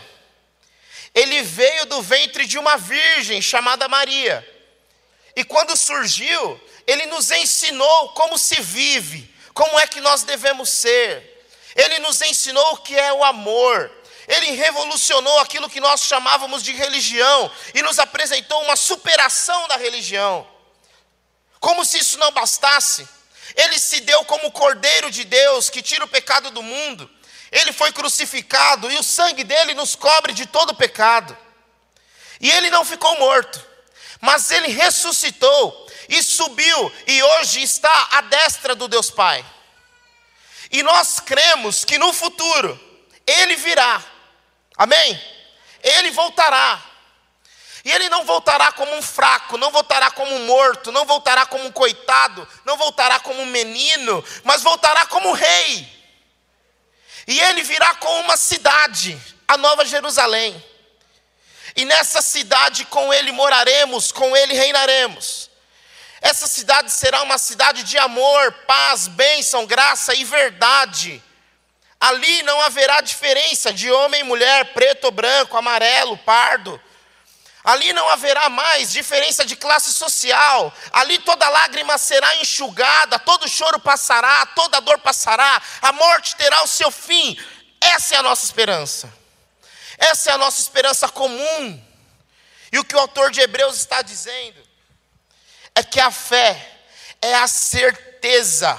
ele 1.15 1.43
veio 1.43 1.87
do 1.87 2.03
ventre 2.03 2.45
de 2.45 2.59
uma 2.59 2.77
virgem 2.77 3.41
chamada 3.41 3.87
Maria. 3.87 4.45
E 5.37 5.45
quando 5.45 5.77
surgiu, 5.77 6.61
ele 6.87 7.07
nos 7.07 7.31
ensinou 7.31 8.09
como 8.11 8.37
se 8.37 8.61
vive, 8.61 9.33
como 9.55 9.79
é 9.79 9.87
que 9.87 10.01
nós 10.01 10.25
devemos 10.25 10.69
ser. 10.69 11.47
Ele 11.77 12.01
nos 12.01 12.21
ensinou 12.21 12.73
o 12.73 12.79
que 12.79 12.99
é 12.99 13.13
o 13.13 13.23
amor. 13.23 13.91
Ele 14.27 14.53
revolucionou 14.53 15.39
aquilo 15.41 15.69
que 15.69 15.81
nós 15.81 16.03
chamávamos 16.03 16.63
de 16.63 16.73
religião 16.73 17.51
e 17.75 17.83
nos 17.83 17.99
apresentou 17.99 18.63
uma 18.63 18.77
superação 18.77 19.69
da 19.69 19.77
religião. 19.77 20.47
Como 21.61 21.85
se 21.85 21.99
isso 21.99 22.19
não 22.19 22.33
bastasse, 22.33 23.09
Ele 23.55 23.79
se 23.79 24.01
deu 24.01 24.25
como 24.25 24.51
Cordeiro 24.51 25.11
de 25.11 25.25
Deus 25.25 25.71
que 25.71 25.83
tira 25.83 26.05
o 26.05 26.09
pecado 26.09 26.51
do 26.51 26.63
mundo. 26.63 27.11
Ele 27.51 27.73
foi 27.73 27.93
crucificado 27.93 28.91
e 28.91 28.97
o 28.97 29.03
sangue 29.03 29.45
dele 29.45 29.75
nos 29.75 29.95
cobre 29.95 30.33
de 30.33 30.45
todo 30.47 30.75
pecado. 30.75 31.37
E 32.41 32.51
ele 32.51 32.69
não 32.69 32.85
ficou 32.85 33.17
morto, 33.19 33.65
mas 34.21 34.51
ele 34.51 34.69
ressuscitou 34.69 35.89
e 36.09 36.23
subiu 36.23 36.93
e 37.07 37.23
hoje 37.23 37.63
está 37.63 38.09
à 38.11 38.23
destra 38.23 38.75
do 38.75 38.89
Deus 38.89 39.11
Pai. 39.11 39.45
E 40.71 40.83
nós 40.83 41.21
cremos 41.21 41.85
que 41.85 41.97
no 41.97 42.13
futuro 42.13 42.79
ele 43.27 43.57
virá. 43.57 44.03
Amém? 44.77 45.21
Ele 45.83 46.11
voltará. 46.11 46.83
E 47.85 47.93
ele 47.93 48.09
não 48.09 48.25
voltará 48.25 48.73
como 48.73 48.95
um 48.95 49.03
fraco, 49.03 49.59
não 49.59 49.71
voltará 49.71 50.11
como 50.11 50.35
um 50.35 50.47
morto, 50.47 50.91
não 50.91 51.05
voltará 51.05 51.45
como 51.45 51.67
um 51.67 51.71
coitado, 51.71 52.49
não 52.65 52.79
voltará 52.79 53.21
como 53.21 53.43
um 53.43 53.47
menino, 53.47 54.25
mas 54.43 54.63
voltará 54.63 55.07
como 55.07 55.29
um 55.29 55.33
rei. 55.33 55.87
E 57.27 57.41
ele 57.41 57.63
virá 57.63 57.95
com 57.97 58.21
uma 58.21 58.39
cidade, 58.39 59.21
a 59.47 59.59
Nova 59.59 59.85
Jerusalém. 59.85 60.63
E 61.77 61.85
nessa 61.85 62.23
cidade 62.23 62.87
com 62.87 63.13
ele 63.13 63.33
moraremos, 63.33 64.11
com 64.11 64.35
ele 64.35 64.55
reinaremos. 64.55 65.51
Essa 66.23 66.47
cidade 66.47 66.91
será 66.91 67.23
uma 67.23 67.37
cidade 67.37 67.83
de 67.83 67.99
amor, 67.99 68.51
paz, 68.67 69.09
bênção, 69.09 69.67
graça 69.67 70.15
e 70.15 70.25
verdade. 70.25 71.23
Ali 72.05 72.43
não 72.43 72.61
haverá 72.61 73.01
diferença 73.01 73.73
de 73.73 73.91
homem 73.91 74.21
e 74.21 74.25
mulher, 74.25 74.75
preto 74.75 75.05
ou 75.07 75.11
branco, 75.11 75.57
amarelo, 75.57 76.19
pardo. 76.19 76.79
Ali 77.65 77.95
não 77.95 78.07
haverá 78.11 78.51
mais 78.51 78.93
diferença 78.93 79.43
de 79.43 79.57
classe 79.57 79.91
social. 79.91 80.71
Ali 80.93 81.19
toda 81.21 81.49
lágrima 81.49 81.97
será 81.97 82.37
enxugada, 82.37 83.19
todo 83.19 83.49
choro 83.49 83.81
passará, 83.81 84.45
toda 84.55 84.83
dor 84.83 84.99
passará, 84.99 85.63
a 85.81 85.93
morte 85.93 86.37
terá 86.37 86.63
o 86.63 86.67
seu 86.67 86.91
fim. 86.91 87.39
Essa 87.81 88.17
é 88.17 88.19
a 88.19 88.23
nossa 88.23 88.45
esperança. 88.45 89.11
Essa 89.97 90.31
é 90.31 90.35
a 90.35 90.39
nossa 90.39 90.61
esperança 90.61 91.09
comum. 91.09 91.83
E 92.71 92.79
o 92.79 92.85
que 92.85 92.95
o 92.95 93.01
autor 93.01 93.31
de 93.31 93.41
Hebreus 93.41 93.77
está 93.77 94.03
dizendo 94.03 94.63
é 95.75 95.83
que 95.83 95.99
a 95.99 96.11
fé 96.11 96.71
é 97.23 97.35
a 97.35 97.49
certeza 97.49 98.79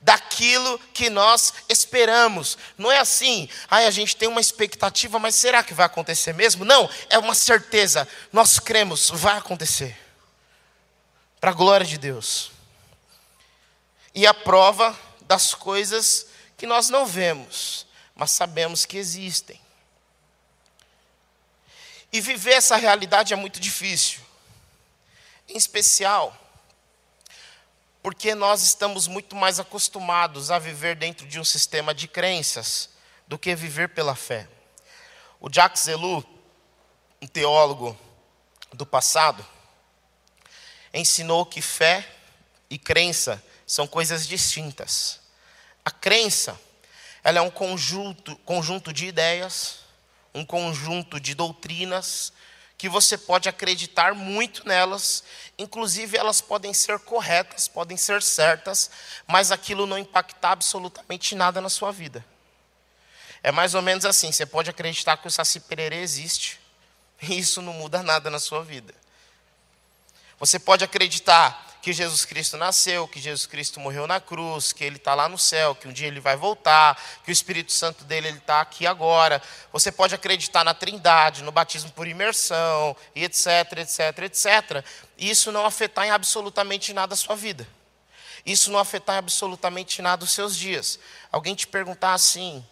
daquilo 0.00 0.78
que 0.92 1.10
nós 1.10 1.52
esperamos. 1.68 2.56
Não 2.76 2.90
é 2.90 2.98
assim, 2.98 3.48
ai, 3.68 3.86
a 3.86 3.90
gente 3.90 4.16
tem 4.16 4.28
uma 4.28 4.40
expectativa, 4.40 5.18
mas 5.18 5.34
será 5.34 5.62
que 5.62 5.74
vai 5.74 5.86
acontecer 5.86 6.32
mesmo? 6.32 6.64
Não, 6.64 6.88
é 7.10 7.18
uma 7.18 7.34
certeza. 7.34 8.06
Nós 8.32 8.58
cremos, 8.58 9.10
vai 9.10 9.36
acontecer. 9.36 9.96
Para 11.40 11.50
a 11.50 11.54
glória 11.54 11.86
de 11.86 11.98
Deus. 11.98 12.50
E 14.14 14.26
a 14.26 14.34
prova 14.34 14.98
das 15.22 15.54
coisas 15.54 16.26
que 16.56 16.66
nós 16.66 16.88
não 16.88 17.06
vemos, 17.06 17.86
mas 18.14 18.30
sabemos 18.30 18.84
que 18.84 18.96
existem. 18.96 19.60
E 22.12 22.20
viver 22.20 22.52
essa 22.52 22.76
realidade 22.76 23.32
é 23.32 23.36
muito 23.36 23.60
difícil. 23.60 24.20
Em 25.46 25.56
especial, 25.56 26.36
porque 28.02 28.34
nós 28.34 28.62
estamos 28.62 29.06
muito 29.06 29.34
mais 29.34 29.58
acostumados 29.58 30.50
a 30.50 30.58
viver 30.58 30.96
dentro 30.96 31.26
de 31.26 31.38
um 31.40 31.44
sistema 31.44 31.94
de 31.94 32.06
crenças 32.06 32.90
do 33.26 33.38
que 33.38 33.54
viver 33.54 33.90
pela 33.90 34.14
fé. 34.14 34.48
O 35.40 35.52
Jacques 35.52 35.86
Ellul, 35.86 36.24
um 37.20 37.26
teólogo 37.26 37.98
do 38.72 38.86
passado, 38.86 39.44
ensinou 40.92 41.44
que 41.44 41.60
fé 41.60 42.06
e 42.70 42.78
crença 42.78 43.42
são 43.66 43.86
coisas 43.86 44.26
distintas. 44.26 45.20
A 45.84 45.90
crença, 45.90 46.58
ela 47.22 47.38
é 47.38 47.42
um 47.42 47.50
conjunto, 47.50 48.36
conjunto 48.38 48.92
de 48.92 49.06
ideias, 49.06 49.80
um 50.34 50.44
conjunto 50.44 51.20
de 51.20 51.34
doutrinas 51.34 52.32
que 52.78 52.88
você 52.88 53.18
pode 53.18 53.48
acreditar 53.48 54.14
muito 54.14 54.66
nelas, 54.66 55.24
inclusive 55.58 56.16
elas 56.16 56.40
podem 56.40 56.72
ser 56.72 57.00
corretas, 57.00 57.66
podem 57.66 57.96
ser 57.96 58.22
certas, 58.22 58.88
mas 59.26 59.50
aquilo 59.50 59.84
não 59.84 59.98
impactar 59.98 60.52
absolutamente 60.52 61.34
nada 61.34 61.60
na 61.60 61.68
sua 61.68 61.90
vida. 61.90 62.24
É 63.42 63.50
mais 63.50 63.74
ou 63.74 63.82
menos 63.82 64.04
assim: 64.04 64.30
você 64.30 64.46
pode 64.46 64.70
acreditar 64.70 65.16
que 65.16 65.26
o 65.26 65.30
Saci 65.30 65.58
Pererê 65.58 66.00
existe, 66.00 66.60
e 67.20 67.36
isso 67.36 67.60
não 67.60 67.72
muda 67.72 68.00
nada 68.00 68.30
na 68.30 68.38
sua 68.38 68.62
vida. 68.62 68.94
Você 70.38 70.56
pode 70.60 70.84
acreditar 70.84 71.67
que 71.80 71.92
Jesus 71.92 72.24
Cristo 72.24 72.56
nasceu, 72.56 73.06
que 73.06 73.20
Jesus 73.20 73.46
Cristo 73.46 73.78
morreu 73.78 74.06
na 74.06 74.20
cruz, 74.20 74.72
que 74.72 74.84
ele 74.84 74.96
está 74.96 75.14
lá 75.14 75.28
no 75.28 75.38
céu, 75.38 75.74
que 75.74 75.86
um 75.86 75.92
dia 75.92 76.06
ele 76.06 76.20
vai 76.20 76.36
voltar, 76.36 77.00
que 77.24 77.30
o 77.30 77.32
Espírito 77.32 77.72
Santo 77.72 78.04
dele 78.04 78.28
está 78.30 78.60
aqui 78.60 78.86
agora. 78.86 79.40
Você 79.72 79.92
pode 79.92 80.14
acreditar 80.14 80.64
na 80.64 80.74
Trindade, 80.74 81.42
no 81.42 81.52
batismo 81.52 81.90
por 81.92 82.06
imersão, 82.06 82.96
e 83.14 83.24
etc, 83.24 83.78
etc, 83.78 84.18
etc. 84.24 84.84
E 85.16 85.30
isso 85.30 85.52
não 85.52 85.64
afetar 85.64 86.06
em 86.06 86.10
absolutamente 86.10 86.92
nada 86.92 87.14
a 87.14 87.16
sua 87.16 87.36
vida. 87.36 87.66
Isso 88.44 88.70
não 88.70 88.78
afetar 88.78 89.16
em 89.16 89.18
absolutamente 89.18 90.02
nada 90.02 90.24
os 90.24 90.32
seus 90.32 90.56
dias. 90.56 90.98
Alguém 91.30 91.54
te 91.54 91.66
perguntar 91.66 92.14
assim: 92.14 92.64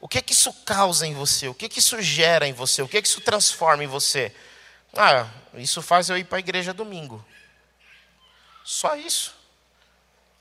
o 0.00 0.08
que 0.08 0.20
que 0.20 0.32
isso 0.32 0.52
causa 0.64 1.06
em 1.06 1.14
você? 1.14 1.48
O 1.48 1.54
que 1.54 1.68
que 1.68 1.78
isso 1.78 2.00
gera 2.02 2.46
em 2.46 2.52
você? 2.52 2.82
O 2.82 2.88
que 2.88 3.00
que 3.00 3.08
isso 3.08 3.20
transforma 3.20 3.82
em 3.82 3.86
você? 3.86 4.34
Ah, 4.94 5.26
isso 5.54 5.80
faz 5.80 6.08
eu 6.10 6.18
ir 6.18 6.24
para 6.24 6.38
a 6.38 6.40
igreja 6.40 6.74
domingo. 6.74 7.24
Só 8.64 8.96
isso. 8.96 9.34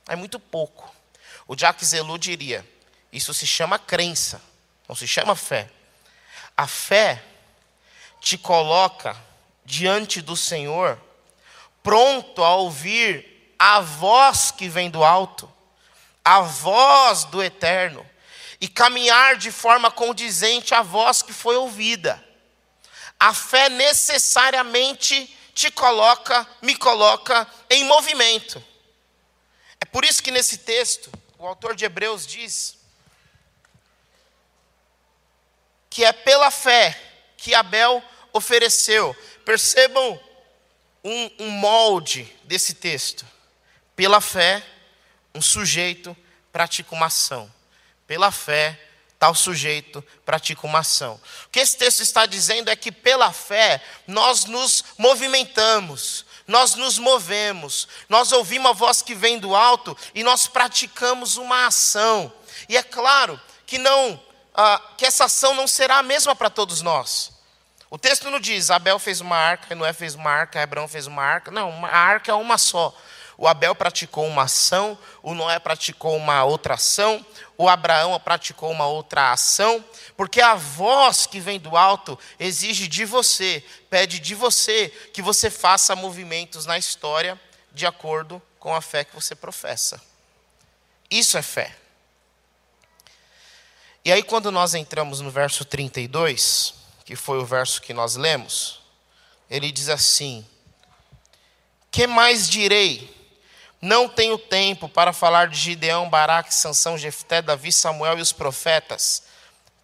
É 0.07 0.15
muito 0.15 0.39
pouco. 0.39 0.93
O 1.47 1.57
Jacques 1.57 1.89
Zelu 1.89 2.17
diria: 2.17 2.67
isso 3.11 3.33
se 3.33 3.45
chama 3.45 3.77
crença, 3.77 4.41
não 4.87 4.95
se 4.95 5.07
chama 5.07 5.35
fé. 5.35 5.69
A 6.55 6.67
fé 6.67 7.23
te 8.19 8.37
coloca 8.37 9.15
diante 9.65 10.21
do 10.21 10.37
Senhor, 10.37 10.99
pronto 11.81 12.43
a 12.43 12.55
ouvir 12.55 13.53
a 13.57 13.79
voz 13.79 14.51
que 14.51 14.67
vem 14.67 14.89
do 14.89 15.03
alto, 15.03 15.51
a 16.23 16.41
voz 16.41 17.25
do 17.25 17.41
eterno, 17.43 18.05
e 18.59 18.67
caminhar 18.67 19.37
de 19.37 19.51
forma 19.51 19.89
condizente 19.89 20.73
à 20.73 20.81
voz 20.81 21.21
que 21.21 21.33
foi 21.33 21.55
ouvida. 21.55 22.23
A 23.19 23.33
fé 23.33 23.69
necessariamente 23.69 25.35
te 25.61 25.69
coloca, 25.69 26.47
me 26.59 26.75
coloca 26.75 27.47
em 27.69 27.83
movimento. 27.83 28.63
É 29.79 29.85
por 29.85 30.03
isso 30.03 30.23
que 30.23 30.31
nesse 30.31 30.57
texto, 30.57 31.11
o 31.37 31.45
autor 31.45 31.75
de 31.75 31.85
Hebreus 31.85 32.25
diz 32.25 32.79
que 35.87 36.03
é 36.03 36.11
pela 36.11 36.49
fé 36.49 36.99
que 37.37 37.53
Abel 37.53 38.03
ofereceu. 38.33 39.15
Percebam 39.45 40.19
um, 41.03 41.31
um 41.37 41.49
molde 41.51 42.35
desse 42.45 42.73
texto. 42.73 43.23
Pela 43.95 44.19
fé, 44.19 44.65
um 45.35 45.43
sujeito 45.43 46.17
pratica 46.51 46.95
uma 46.95 47.05
ação. 47.05 47.53
Pela 48.07 48.31
fé, 48.31 48.79
tal 49.21 49.35
sujeito 49.35 50.03
pratica 50.25 50.65
uma 50.65 50.79
ação. 50.79 51.21
O 51.45 51.49
que 51.49 51.59
esse 51.59 51.77
texto 51.77 51.99
está 51.99 52.25
dizendo 52.25 52.71
é 52.71 52.75
que 52.75 52.91
pela 52.91 53.31
fé 53.31 53.79
nós 54.07 54.45
nos 54.45 54.83
movimentamos, 54.97 56.25
nós 56.47 56.73
nos 56.73 56.97
movemos, 56.97 57.87
nós 58.09 58.31
ouvimos 58.31 58.71
a 58.71 58.73
voz 58.73 59.03
que 59.03 59.13
vem 59.13 59.37
do 59.37 59.55
alto 59.55 59.95
e 60.15 60.23
nós 60.23 60.47
praticamos 60.47 61.37
uma 61.37 61.67
ação. 61.67 62.33
E 62.67 62.75
é 62.75 62.81
claro 62.81 63.39
que 63.67 63.77
não, 63.77 64.19
ah, 64.55 64.81
que 64.97 65.05
essa 65.05 65.25
ação 65.25 65.53
não 65.53 65.67
será 65.67 65.99
a 65.99 66.03
mesma 66.03 66.35
para 66.35 66.49
todos 66.49 66.81
nós. 66.81 67.31
O 67.91 67.99
texto 67.99 68.27
não 68.31 68.39
diz, 68.39 68.71
Abel 68.71 68.97
fez 68.97 69.21
uma 69.21 69.37
arca, 69.37 69.75
Noé 69.75 69.93
fez 69.93 70.15
uma 70.15 70.31
arca, 70.31 70.63
Abraão 70.63 70.87
fez 70.87 71.05
uma 71.05 71.21
arca. 71.21 71.51
Não, 71.51 71.85
a 71.85 71.95
arca 71.95 72.31
é 72.31 72.33
uma 72.33 72.57
só. 72.57 72.91
O 73.41 73.47
Abel 73.47 73.73
praticou 73.73 74.27
uma 74.27 74.43
ação, 74.43 74.95
o 75.23 75.33
Noé 75.33 75.57
praticou 75.57 76.15
uma 76.15 76.43
outra 76.43 76.75
ação, 76.75 77.25
o 77.57 77.67
Abraão 77.67 78.19
praticou 78.19 78.69
uma 78.69 78.85
outra 78.85 79.31
ação, 79.31 79.83
porque 80.15 80.39
a 80.39 80.53
voz 80.53 81.25
que 81.25 81.39
vem 81.39 81.59
do 81.59 81.75
alto 81.75 82.19
exige 82.39 82.87
de 82.87 83.03
você, 83.03 83.65
pede 83.89 84.19
de 84.19 84.35
você 84.35 84.89
que 85.11 85.23
você 85.23 85.49
faça 85.49 85.95
movimentos 85.95 86.67
na 86.67 86.77
história 86.77 87.41
de 87.71 87.83
acordo 87.83 88.39
com 88.59 88.75
a 88.75 88.79
fé 88.79 89.03
que 89.03 89.15
você 89.15 89.33
professa. 89.33 89.99
Isso 91.09 91.35
é 91.35 91.41
fé. 91.41 91.75
E 94.05 94.11
aí, 94.11 94.21
quando 94.21 94.51
nós 94.51 94.75
entramos 94.75 95.19
no 95.19 95.31
verso 95.31 95.65
32, 95.65 96.75
que 97.03 97.15
foi 97.15 97.39
o 97.39 97.45
verso 97.45 97.81
que 97.81 97.91
nós 97.91 98.15
lemos, 98.15 98.83
ele 99.49 99.71
diz 99.71 99.89
assim: 99.89 100.45
Que 101.89 102.05
mais 102.05 102.47
direi? 102.47 103.19
Não 103.81 104.07
tenho 104.07 104.37
tempo 104.37 104.87
para 104.87 105.11
falar 105.11 105.47
de 105.47 105.57
Gideão, 105.57 106.09
Baraque, 106.09 106.53
Sansão, 106.53 106.97
Jefté, 106.97 107.41
Davi, 107.41 107.71
Samuel 107.71 108.19
e 108.19 108.21
os 108.21 108.31
profetas. 108.31 109.23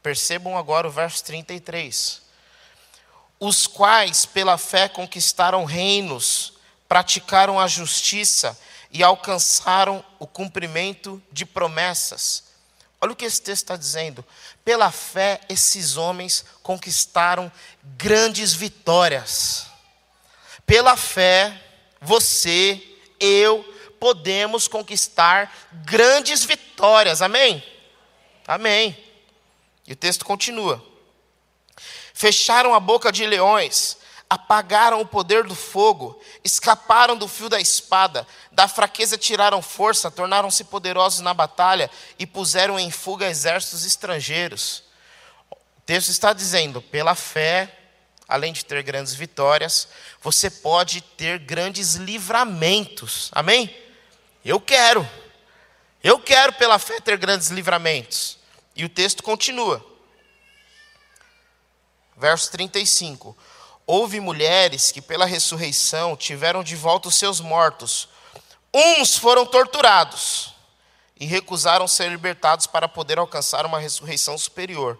Percebam 0.03 0.57
agora 0.57 0.87
o 0.87 0.91
verso 0.91 1.23
33. 1.23 2.21
Os 3.39 3.65
quais, 3.65 4.25
pela 4.25 4.57
fé, 4.57 4.87
conquistaram 4.87 5.65
reinos, 5.65 6.53
praticaram 6.87 7.59
a 7.59 7.67
justiça, 7.67 8.57
e 8.91 9.03
alcançaram 9.03 10.03
o 10.19 10.25
cumprimento 10.25 11.21
de 11.31 11.45
promessas. 11.45 12.43
Olha 12.99 13.11
o 13.11 13.15
que 13.15 13.25
esse 13.25 13.41
texto 13.41 13.63
está 13.63 13.75
dizendo. 13.75 14.25
Pela 14.65 14.91
fé, 14.91 15.41
esses 15.49 15.97
homens 15.97 16.43
conquistaram 16.63 17.51
grandes 17.83 18.53
vitórias. 18.53 19.67
Pela 20.65 20.97
fé, 20.97 21.61
você, 22.01 22.81
eu, 23.19 23.63
podemos 23.99 24.67
conquistar 24.67 25.53
grandes 25.85 26.43
vitórias. 26.43 27.21
Amém? 27.21 27.63
Amém. 28.47 28.97
E 29.85 29.93
o 29.93 29.95
texto 29.95 30.25
continua. 30.25 30.83
Fecharam 32.13 32.73
a 32.73 32.79
boca 32.79 33.11
de 33.11 33.25
leões, 33.25 33.97
apagaram 34.29 34.99
o 34.99 35.05
poder 35.05 35.43
do 35.43 35.55
fogo, 35.55 36.19
escaparam 36.43 37.15
do 37.15 37.27
fio 37.27 37.47
da 37.47 37.59
espada, 37.59 38.27
da 38.51 38.67
fraqueza 38.67 39.17
tiraram 39.17 39.61
força, 39.61 40.11
tornaram-se 40.11 40.63
poderosos 40.63 41.21
na 41.21 41.33
batalha 41.33 41.89
e 42.17 42.25
puseram 42.25 42.79
em 42.79 42.91
fuga 42.91 43.27
exércitos 43.27 43.85
estrangeiros. 43.85 44.83
O 45.51 45.81
texto 45.85 46.09
está 46.09 46.33
dizendo: 46.33 46.81
pela 46.81 47.15
fé, 47.15 47.71
além 48.27 48.51
de 48.51 48.65
ter 48.65 48.81
grandes 48.83 49.13
vitórias, 49.13 49.87
você 50.21 50.49
pode 50.49 51.01
ter 51.01 51.39
grandes 51.39 51.95
livramentos. 51.95 53.29
Amém? 53.31 53.73
Eu 54.47 54.61
quero. 54.61 55.05
Eu 56.01 56.17
quero, 56.17 56.53
pela 56.53 56.79
fé, 56.79 57.01
ter 57.01 57.17
grandes 57.17 57.49
livramentos. 57.49 58.37
E 58.73 58.85
o 58.85 58.89
texto 58.89 59.21
continua. 59.21 59.85
Verso 62.15 62.49
35. 62.51 63.35
Houve 63.85 64.21
mulheres 64.21 64.89
que, 64.89 65.01
pela 65.01 65.25
ressurreição, 65.25 66.15
tiveram 66.15 66.63
de 66.63 66.77
volta 66.77 67.09
os 67.09 67.15
seus 67.15 67.41
mortos. 67.41 68.07
Uns 68.73 69.17
foram 69.17 69.45
torturados 69.45 70.53
e 71.19 71.25
recusaram 71.25 71.85
ser 71.85 72.09
libertados 72.09 72.67
para 72.67 72.87
poder 72.87 73.19
alcançar 73.19 73.65
uma 73.65 73.79
ressurreição 73.79 74.37
superior. 74.37 74.97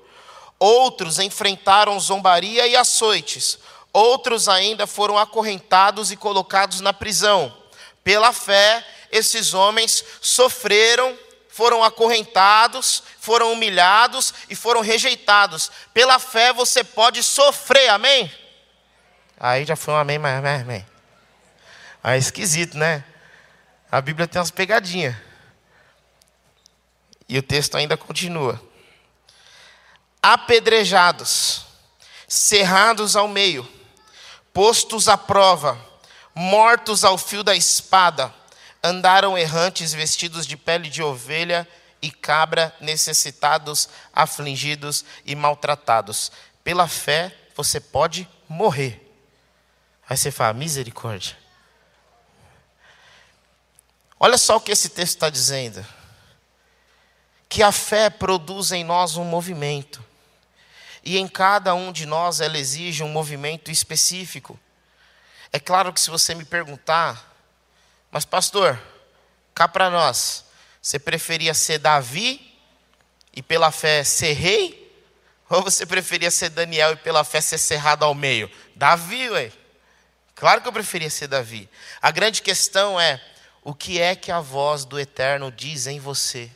Outros 0.60 1.20
enfrentaram 1.20 1.98
zombaria 2.02 2.68
e 2.68 2.76
açoites. 2.76 3.60
Outros 3.94 4.50
ainda 4.50 4.86
foram 4.86 5.18
acorrentados 5.18 6.12
e 6.12 6.18
colocados 6.18 6.82
na 6.82 6.92
prisão. 6.92 7.56
Pela 8.04 8.34
fé, 8.34 8.86
esses 9.12 9.54
homens 9.54 10.04
sofreram, 10.22 11.18
foram 11.50 11.84
acorrentados, 11.84 13.04
foram 13.20 13.52
humilhados 13.54 14.34
e 14.50 14.56
foram 14.56 14.82
rejeitados. 14.82 15.72
Pela 15.94 16.20
fé 16.20 16.54
você 16.54 16.84
pode 16.84 17.24
sofrer, 17.24 17.90
amém? 17.90 18.32
Aí 19.40 19.66
já 19.66 19.76
foi 19.76 19.94
um 19.94 19.98
amém, 19.98 20.20
mas 20.20 20.38
amém, 20.38 20.62
amém. 20.62 20.86
Aí 22.04 22.16
é 22.16 22.20
esquisito, 22.20 22.78
né? 22.78 23.04
A 23.92 24.00
Bíblia 24.02 24.28
tem 24.28 24.40
umas 24.40 24.52
pegadinhas. 24.52 25.16
E 27.28 27.38
o 27.38 27.44
texto 27.44 27.76
ainda 27.76 27.98
continua. 27.98 28.62
Apedrejados, 30.22 31.66
cerrados 32.28 33.16
ao 33.16 33.28
meio, 33.28 33.68
postos 34.54 35.08
à 35.08 35.18
prova, 35.18 35.78
mortos 36.34 37.04
ao 37.04 37.18
fio 37.18 37.44
da 37.44 37.56
espada, 37.56 38.34
andaram 38.88 39.38
errantes 39.38 39.94
vestidos 39.94 40.48
de 40.48 40.56
pele 40.56 40.90
de 40.90 41.04
ovelha 41.04 41.68
e 42.02 42.10
cabra, 42.10 42.74
necessitados, 42.80 43.90
afligidos 44.14 45.04
e 45.26 45.36
maltratados. 45.36 46.32
Pela 46.64 46.88
fé, 46.88 47.36
você 47.56 47.80
pode 47.80 48.28
morrer. 48.48 49.04
Aí 50.10 50.16
você 50.16 50.32
fala, 50.32 50.54
misericórdia. 50.54 51.38
Olha 54.20 54.38
só 54.38 54.56
o 54.56 54.62
que 54.62 54.72
esse 54.72 54.90
texto 54.90 55.16
está 55.16 55.30
dizendo. 55.30 55.86
Que 57.50 57.62
a 57.62 57.72
fé 57.72 58.10
produz 58.10 58.72
em 58.72 58.84
nós 58.84 59.18
um 59.18 59.26
movimento. 59.26 60.04
E 61.04 61.18
em 61.18 61.28
cada 61.28 61.74
um 61.76 61.92
de 61.92 62.06
nós 62.06 62.40
ela 62.40 62.58
exige 62.58 63.04
um 63.04 63.10
movimento 63.10 63.70
específico. 63.70 64.58
É 65.52 65.60
claro 65.60 65.92
que 65.92 66.00
se 66.00 66.10
você 66.10 66.34
me 66.36 66.46
perguntar, 66.46 67.27
mas, 68.12 68.26
pastor, 68.26 68.80
cá 69.54 69.68
para 69.68 69.90
nós, 69.90 70.46
você 70.82 70.98
preferia 70.98 71.54
ser 71.54 71.80
Davi 71.80 72.58
e 73.36 73.42
pela 73.42 73.72
fé 73.72 74.04
ser 74.04 74.34
rei? 74.34 74.86
Ou 75.50 75.62
você 75.62 75.86
preferia 75.86 76.32
ser 76.32 76.50
Daniel 76.50 76.94
e 76.94 76.98
pela 76.98 77.24
fé 77.24 77.42
ser 77.42 77.58
cerrado 77.58 78.04
ao 78.04 78.14
meio? 78.14 78.50
Davi, 78.76 79.30
ué. 79.30 79.52
Claro 80.36 80.62
que 80.62 80.68
eu 80.68 80.74
preferia 80.74 81.10
ser 81.10 81.28
Davi. 81.28 81.70
A 82.02 82.12
grande 82.12 82.42
questão 82.42 83.00
é: 83.00 83.22
o 83.64 83.74
que 83.74 84.00
é 84.00 84.16
que 84.16 84.32
a 84.32 84.40
voz 84.40 84.86
do 84.86 85.00
Eterno 85.00 85.52
diz 85.52 85.88
em 85.88 86.00
você? 86.00 86.52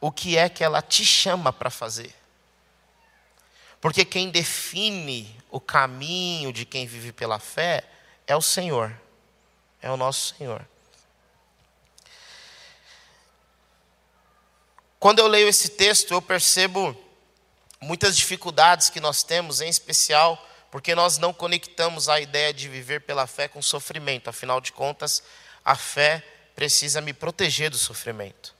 O 0.00 0.10
que 0.10 0.36
é 0.36 0.48
que 0.48 0.64
ela 0.64 0.82
te 0.82 1.04
chama 1.04 1.52
para 1.52 1.70
fazer? 1.70 2.12
Porque 3.80 4.04
quem 4.04 4.30
define 4.30 5.36
o 5.50 5.60
caminho 5.60 6.52
de 6.52 6.64
quem 6.64 6.86
vive 6.86 7.12
pela 7.12 7.38
fé 7.38 7.84
é 8.26 8.36
o 8.36 8.42
Senhor 8.42 9.01
é 9.82 9.90
o 9.90 9.96
nosso 9.96 10.34
Senhor. 10.36 10.66
Quando 14.98 15.18
eu 15.18 15.26
leio 15.26 15.48
esse 15.48 15.70
texto, 15.70 16.14
eu 16.14 16.22
percebo 16.22 16.96
muitas 17.80 18.16
dificuldades 18.16 18.88
que 18.88 19.00
nós 19.00 19.22
temos, 19.22 19.60
em 19.60 19.68
especial 19.68 20.48
porque 20.72 20.94
nós 20.94 21.18
não 21.18 21.34
conectamos 21.34 22.08
a 22.08 22.18
ideia 22.18 22.50
de 22.50 22.66
viver 22.66 23.02
pela 23.02 23.26
fé 23.26 23.46
com 23.46 23.60
sofrimento. 23.60 24.30
Afinal 24.30 24.58
de 24.58 24.72
contas, 24.72 25.22
a 25.62 25.76
fé 25.76 26.24
precisa 26.54 27.02
me 27.02 27.12
proteger 27.12 27.68
do 27.68 27.76
sofrimento. 27.76 28.54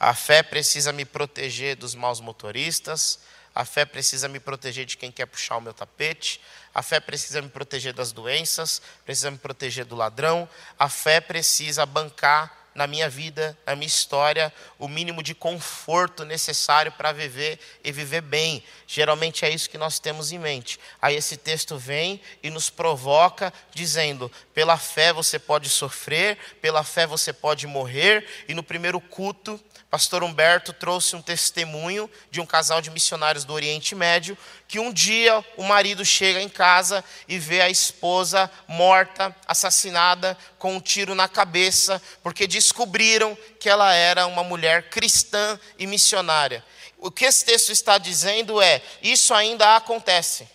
A 0.00 0.12
fé 0.14 0.42
precisa 0.42 0.92
me 0.92 1.04
proteger 1.04 1.76
dos 1.76 1.94
maus 1.94 2.18
motoristas, 2.18 3.20
a 3.58 3.64
fé 3.64 3.84
precisa 3.84 4.28
me 4.28 4.38
proteger 4.38 4.86
de 4.86 4.96
quem 4.96 5.10
quer 5.10 5.26
puxar 5.26 5.56
o 5.56 5.60
meu 5.60 5.74
tapete. 5.74 6.40
A 6.72 6.80
fé 6.80 7.00
precisa 7.00 7.42
me 7.42 7.48
proteger 7.48 7.92
das 7.92 8.12
doenças, 8.12 8.80
precisa 9.04 9.32
me 9.32 9.36
proteger 9.36 9.84
do 9.84 9.96
ladrão. 9.96 10.48
A 10.78 10.88
fé 10.88 11.20
precisa 11.20 11.84
bancar 11.84 12.67
na 12.78 12.86
minha 12.86 13.08
vida, 13.08 13.58
na 13.66 13.74
minha 13.74 13.88
história, 13.88 14.54
o 14.78 14.86
mínimo 14.86 15.20
de 15.20 15.34
conforto 15.34 16.24
necessário 16.24 16.92
para 16.92 17.10
viver 17.10 17.58
e 17.82 17.90
viver 17.90 18.20
bem. 18.20 18.62
Geralmente 18.86 19.44
é 19.44 19.50
isso 19.50 19.68
que 19.68 19.76
nós 19.76 19.98
temos 19.98 20.30
em 20.30 20.38
mente. 20.38 20.78
Aí 21.02 21.16
esse 21.16 21.36
texto 21.36 21.76
vem 21.76 22.20
e 22.40 22.50
nos 22.50 22.70
provoca, 22.70 23.52
dizendo: 23.74 24.30
pela 24.54 24.76
fé 24.76 25.12
você 25.12 25.40
pode 25.40 25.68
sofrer, 25.68 26.38
pela 26.62 26.84
fé 26.84 27.04
você 27.04 27.32
pode 27.32 27.66
morrer, 27.66 28.24
e 28.46 28.54
no 28.54 28.62
primeiro 28.62 29.00
culto 29.00 29.60
Pastor 29.90 30.22
Humberto 30.22 30.74
trouxe 30.74 31.16
um 31.16 31.22
testemunho 31.22 32.10
de 32.30 32.42
um 32.42 32.46
casal 32.46 32.82
de 32.82 32.90
missionários 32.90 33.46
do 33.46 33.54
Oriente 33.54 33.94
Médio 33.94 34.36
que 34.68 34.78
um 34.78 34.92
dia 34.92 35.42
o 35.56 35.62
marido 35.62 36.04
chega 36.04 36.42
em 36.42 36.48
casa 36.48 37.02
e 37.26 37.38
vê 37.38 37.62
a 37.62 37.70
esposa 37.70 38.50
morta, 38.68 39.34
assassinada 39.46 40.36
com 40.58 40.76
um 40.76 40.80
tiro 40.80 41.14
na 41.14 41.26
cabeça, 41.26 42.00
porque 42.22 42.46
descobriram 42.46 43.36
que 43.58 43.66
ela 43.66 43.94
era 43.94 44.26
uma 44.26 44.44
mulher 44.44 44.90
cristã 44.90 45.58
e 45.78 45.86
missionária. 45.86 46.62
O 46.98 47.10
que 47.10 47.24
esse 47.24 47.46
texto 47.46 47.70
está 47.70 47.96
dizendo 47.96 48.60
é: 48.60 48.82
isso 49.00 49.32
ainda 49.32 49.74
acontece. 49.74 50.46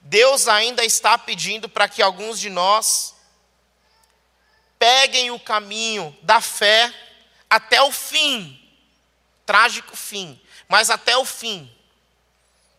Deus 0.00 0.48
ainda 0.48 0.84
está 0.84 1.16
pedindo 1.16 1.68
para 1.68 1.88
que 1.88 2.02
alguns 2.02 2.40
de 2.40 2.50
nós 2.50 3.14
peguem 4.76 5.30
o 5.30 5.38
caminho 5.38 6.14
da 6.20 6.40
fé 6.40 6.92
até 7.48 7.80
o 7.80 7.92
fim. 7.92 8.60
Trágico 9.46 9.96
fim, 9.96 10.40
mas 10.68 10.90
até 10.90 11.16
o 11.16 11.24
fim. 11.24 11.73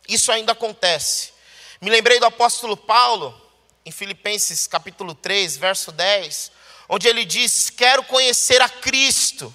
Isso 0.07 0.31
ainda 0.31 0.51
acontece. 0.51 1.33
Me 1.81 1.89
lembrei 1.89 2.19
do 2.19 2.25
apóstolo 2.25 2.77
Paulo, 2.77 3.39
em 3.85 3.91
Filipenses 3.91 4.67
capítulo 4.67 5.13
3, 5.13 5.57
verso 5.57 5.91
10, 5.91 6.51
onde 6.89 7.07
ele 7.07 7.25
diz: 7.25 7.69
Quero 7.69 8.03
conhecer 8.03 8.61
a 8.61 8.69
Cristo, 8.69 9.53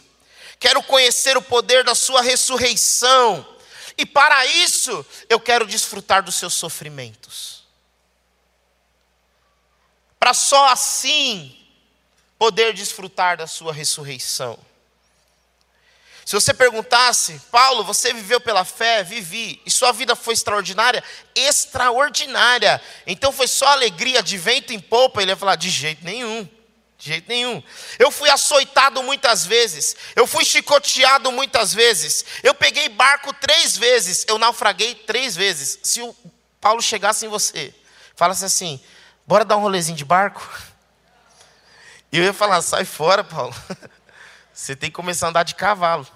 quero 0.58 0.82
conhecer 0.82 1.36
o 1.36 1.42
poder 1.42 1.84
da 1.84 1.94
Sua 1.94 2.20
ressurreição, 2.20 3.46
e 3.96 4.04
para 4.06 4.46
isso 4.46 5.04
eu 5.28 5.40
quero 5.40 5.66
desfrutar 5.66 6.22
dos 6.22 6.34
seus 6.34 6.54
sofrimentos. 6.54 7.64
Para 10.18 10.34
só 10.34 10.68
assim 10.68 11.56
poder 12.38 12.74
desfrutar 12.74 13.36
da 13.36 13.46
Sua 13.46 13.72
ressurreição. 13.72 14.58
Se 16.30 16.36
você 16.36 16.54
perguntasse, 16.54 17.42
Paulo, 17.50 17.82
você 17.82 18.12
viveu 18.12 18.40
pela 18.40 18.64
fé? 18.64 19.02
Vivi. 19.02 19.60
E 19.66 19.70
sua 19.70 19.90
vida 19.90 20.14
foi 20.14 20.32
extraordinária? 20.32 21.02
Extraordinária. 21.34 22.80
Então 23.04 23.32
foi 23.32 23.48
só 23.48 23.66
alegria 23.66 24.22
de 24.22 24.38
vento 24.38 24.72
em 24.72 24.78
polpa? 24.78 25.20
Ele 25.20 25.32
ia 25.32 25.36
falar: 25.36 25.56
de 25.56 25.68
jeito 25.68 26.04
nenhum. 26.04 26.48
De 26.96 27.08
jeito 27.08 27.28
nenhum. 27.28 27.60
Eu 27.98 28.12
fui 28.12 28.30
açoitado 28.30 29.02
muitas 29.02 29.44
vezes. 29.44 29.96
Eu 30.14 30.24
fui 30.24 30.44
chicoteado 30.44 31.32
muitas 31.32 31.74
vezes. 31.74 32.24
Eu 32.44 32.54
peguei 32.54 32.88
barco 32.88 33.32
três 33.32 33.76
vezes. 33.76 34.24
Eu 34.28 34.38
naufraguei 34.38 34.94
três 34.94 35.34
vezes. 35.34 35.80
Se 35.82 36.00
o 36.00 36.14
Paulo 36.60 36.80
chegasse 36.80 37.26
em 37.26 37.28
você, 37.28 37.74
falasse 38.14 38.44
assim: 38.44 38.80
bora 39.26 39.44
dar 39.44 39.56
um 39.56 39.62
rolezinho 39.62 39.98
de 39.98 40.04
barco? 40.04 40.48
E 42.12 42.18
eu 42.18 42.22
ia 42.22 42.32
falar: 42.32 42.62
sai 42.62 42.84
fora, 42.84 43.24
Paulo. 43.24 43.52
Você 44.54 44.76
tem 44.76 44.90
que 44.90 44.94
começar 44.94 45.26
a 45.26 45.30
andar 45.30 45.42
de 45.42 45.56
cavalo. 45.56 46.06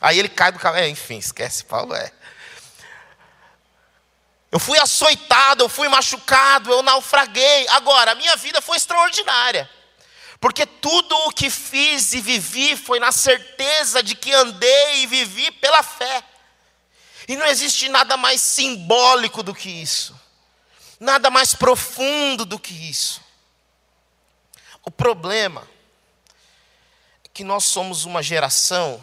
Aí 0.00 0.18
ele 0.18 0.28
cai 0.28 0.50
do 0.50 0.58
cavalo. 0.58 0.82
É, 0.82 0.88
enfim, 0.88 1.18
esquece, 1.18 1.64
Paulo. 1.64 1.94
É. 1.94 2.10
Eu 4.50 4.58
fui 4.58 4.78
açoitado, 4.78 5.62
eu 5.62 5.68
fui 5.68 5.88
machucado, 5.88 6.72
eu 6.72 6.82
naufraguei. 6.82 7.68
Agora, 7.68 8.12
a 8.12 8.14
minha 8.14 8.34
vida 8.36 8.60
foi 8.60 8.76
extraordinária. 8.76 9.68
Porque 10.40 10.64
tudo 10.64 11.14
o 11.26 11.32
que 11.32 11.50
fiz 11.50 12.14
e 12.14 12.20
vivi 12.20 12.74
foi 12.76 12.98
na 12.98 13.12
certeza 13.12 14.02
de 14.02 14.14
que 14.14 14.32
andei 14.32 15.02
e 15.02 15.06
vivi 15.06 15.50
pela 15.52 15.82
fé. 15.82 16.24
E 17.28 17.36
não 17.36 17.46
existe 17.46 17.88
nada 17.88 18.16
mais 18.16 18.40
simbólico 18.40 19.42
do 19.42 19.54
que 19.54 19.68
isso. 19.68 20.18
Nada 20.98 21.30
mais 21.30 21.54
profundo 21.54 22.44
do 22.44 22.58
que 22.58 22.72
isso. 22.72 23.20
O 24.82 24.90
problema 24.90 25.68
é 27.22 27.28
que 27.32 27.44
nós 27.44 27.64
somos 27.64 28.04
uma 28.04 28.22
geração 28.22 29.00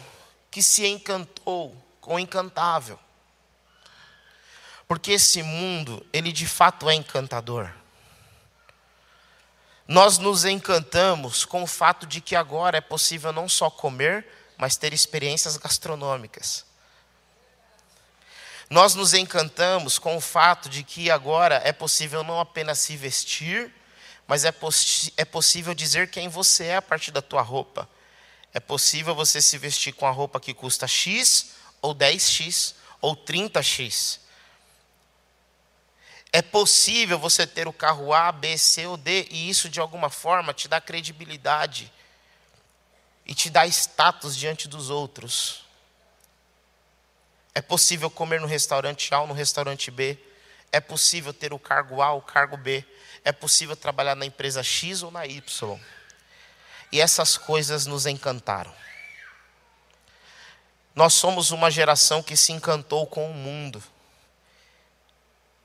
que 0.50 0.62
se 0.62 0.86
encantou 0.86 1.76
com 2.00 2.14
o 2.14 2.18
encantável. 2.18 2.98
Porque 4.86 5.12
esse 5.12 5.42
mundo, 5.42 6.04
ele 6.12 6.32
de 6.32 6.46
fato 6.46 6.88
é 6.88 6.94
encantador. 6.94 7.70
Nós 9.86 10.18
nos 10.18 10.44
encantamos 10.44 11.44
com 11.44 11.62
o 11.62 11.66
fato 11.66 12.06
de 12.06 12.20
que 12.20 12.36
agora 12.36 12.78
é 12.78 12.80
possível 12.80 13.32
não 13.32 13.48
só 13.48 13.70
comer, 13.70 14.26
mas 14.56 14.76
ter 14.76 14.92
experiências 14.92 15.56
gastronômicas. 15.56 16.64
Nós 18.68 18.94
nos 18.94 19.14
encantamos 19.14 19.98
com 19.98 20.16
o 20.16 20.20
fato 20.20 20.68
de 20.68 20.82
que 20.82 21.10
agora 21.10 21.60
é 21.64 21.72
possível 21.72 22.22
não 22.22 22.38
apenas 22.38 22.78
se 22.78 22.96
vestir, 22.96 23.72
mas 24.26 24.44
é, 24.44 24.52
é 25.16 25.24
possível 25.24 25.72
dizer 25.72 26.10
quem 26.10 26.28
você 26.28 26.64
é 26.66 26.76
a 26.76 26.82
partir 26.82 27.10
da 27.10 27.22
tua 27.22 27.40
roupa. 27.40 27.88
É 28.52 28.60
possível 28.60 29.14
você 29.14 29.40
se 29.40 29.58
vestir 29.58 29.92
com 29.92 30.06
a 30.06 30.10
roupa 30.10 30.40
que 30.40 30.54
custa 30.54 30.86
X, 30.86 31.52
ou 31.80 31.94
10X, 31.94 32.74
ou 33.00 33.16
30X. 33.16 34.20
É 36.32 36.42
possível 36.42 37.18
você 37.18 37.46
ter 37.46 37.66
o 37.66 37.72
carro 37.72 38.12
A, 38.12 38.30
B, 38.30 38.58
C 38.58 38.86
ou 38.86 38.96
D, 38.96 39.26
e 39.30 39.48
isso 39.48 39.68
de 39.68 39.80
alguma 39.80 40.10
forma 40.10 40.52
te 40.52 40.68
dá 40.68 40.80
credibilidade 40.80 41.90
e 43.24 43.34
te 43.34 43.50
dá 43.50 43.66
status 43.66 44.36
diante 44.36 44.68
dos 44.68 44.90
outros. 44.90 45.64
É 47.54 47.60
possível 47.60 48.10
comer 48.10 48.40
no 48.40 48.46
restaurante 48.46 49.12
A 49.14 49.20
ou 49.20 49.26
no 49.26 49.34
restaurante 49.34 49.90
B. 49.90 50.18
É 50.70 50.80
possível 50.80 51.32
ter 51.32 51.52
o 51.52 51.58
cargo 51.58 52.00
A 52.02 52.12
ou 52.12 52.18
o 52.20 52.22
cargo 52.22 52.56
B. 52.56 52.84
É 53.24 53.32
possível 53.32 53.74
trabalhar 53.74 54.14
na 54.14 54.24
empresa 54.24 54.62
X 54.62 55.02
ou 55.02 55.10
na 55.10 55.26
Y. 55.26 55.80
E 56.90 57.00
essas 57.00 57.36
coisas 57.36 57.86
nos 57.86 58.06
encantaram. 58.06 58.72
Nós 60.94 61.14
somos 61.14 61.50
uma 61.50 61.70
geração 61.70 62.22
que 62.22 62.36
se 62.36 62.52
encantou 62.52 63.06
com 63.06 63.30
o 63.30 63.34
mundo. 63.34 63.82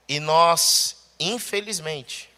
E 0.07 0.19
nós, 0.19 0.97
infelizmente, 1.19 2.29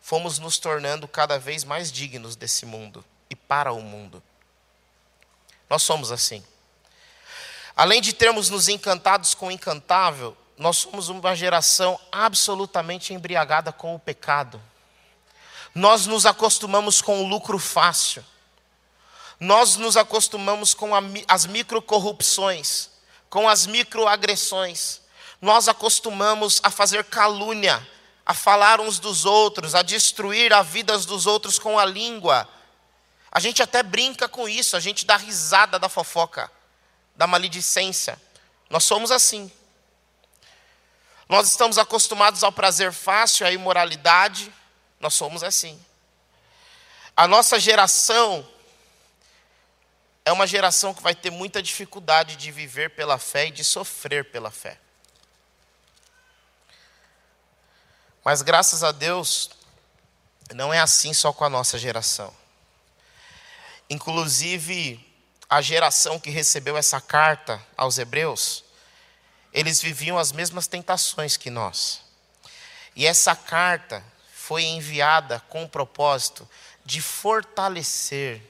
fomos 0.00 0.38
nos 0.38 0.58
tornando 0.58 1.08
cada 1.08 1.38
vez 1.38 1.64
mais 1.64 1.90
dignos 1.90 2.36
desse 2.36 2.64
mundo 2.64 3.04
e 3.28 3.34
para 3.34 3.72
o 3.72 3.80
mundo. 3.80 4.22
Nós 5.68 5.82
somos 5.82 6.12
assim. 6.12 6.44
Além 7.76 8.00
de 8.00 8.12
termos 8.12 8.50
nos 8.50 8.68
encantados 8.68 9.34
com 9.34 9.46
o 9.46 9.50
encantável, 9.50 10.36
nós 10.58 10.76
somos 10.76 11.08
uma 11.08 11.34
geração 11.34 11.98
absolutamente 12.12 13.14
embriagada 13.14 13.72
com 13.72 13.94
o 13.94 13.98
pecado. 13.98 14.60
Nós 15.74 16.06
nos 16.06 16.26
acostumamos 16.26 17.00
com 17.00 17.22
o 17.22 17.28
lucro 17.28 17.58
fácil. 17.58 18.24
Nós 19.38 19.76
nos 19.76 19.96
acostumamos 19.96 20.74
com 20.74 20.90
as 21.26 21.46
microcorrupções, 21.46 22.90
com 23.28 23.48
as 23.48 23.66
microagressões. 23.66 25.00
Nós 25.40 25.68
acostumamos 25.68 26.60
a 26.62 26.70
fazer 26.70 27.04
calúnia, 27.04 27.86
a 28.26 28.34
falar 28.34 28.80
uns 28.80 28.98
dos 28.98 29.24
outros, 29.24 29.74
a 29.74 29.82
destruir 29.82 30.52
a 30.52 30.62
vida 30.62 30.96
dos 30.98 31.26
outros 31.26 31.58
com 31.58 31.78
a 31.78 31.84
língua. 31.86 32.46
A 33.32 33.40
gente 33.40 33.62
até 33.62 33.82
brinca 33.82 34.28
com 34.28 34.48
isso, 34.48 34.76
a 34.76 34.80
gente 34.80 35.06
dá 35.06 35.16
risada 35.16 35.78
da 35.78 35.88
fofoca 35.88 36.50
da 37.20 37.26
maledicência. 37.26 38.18
Nós 38.70 38.82
somos 38.84 39.10
assim. 39.10 39.52
Nós 41.28 41.48
estamos 41.48 41.76
acostumados 41.76 42.42
ao 42.42 42.50
prazer 42.50 42.94
fácil, 42.94 43.46
à 43.46 43.52
imoralidade. 43.52 44.50
Nós 45.00 45.14
somos 45.14 45.42
assim. 45.42 45.82
A 47.16 47.26
nossa 47.26 47.58
geração 47.58 48.46
é 50.24 50.30
uma 50.30 50.46
geração 50.46 50.92
que 50.92 51.02
vai 51.02 51.14
ter 51.14 51.30
muita 51.30 51.62
dificuldade 51.62 52.36
de 52.36 52.52
viver 52.52 52.90
pela 52.90 53.18
fé 53.18 53.46
e 53.46 53.50
de 53.50 53.64
sofrer 53.64 54.30
pela 54.30 54.50
fé. 54.50 54.78
Mas 58.22 58.42
graças 58.42 58.84
a 58.84 58.92
Deus, 58.92 59.50
não 60.54 60.72
é 60.72 60.78
assim 60.78 61.14
só 61.14 61.32
com 61.32 61.44
a 61.44 61.48
nossa 61.48 61.78
geração. 61.78 62.32
Inclusive, 63.88 65.04
a 65.48 65.60
geração 65.60 66.20
que 66.20 66.30
recebeu 66.30 66.76
essa 66.76 67.00
carta 67.00 67.60
aos 67.76 67.98
Hebreus, 67.98 68.62
eles 69.52 69.80
viviam 69.80 70.18
as 70.18 70.30
mesmas 70.30 70.66
tentações 70.66 71.36
que 71.36 71.50
nós. 71.50 72.02
E 72.94 73.06
essa 73.06 73.34
carta 73.34 74.04
foi 74.50 74.64
enviada 74.64 75.38
com 75.48 75.62
o 75.62 75.68
propósito 75.68 76.48
de 76.84 77.00
fortalecer, 77.00 78.42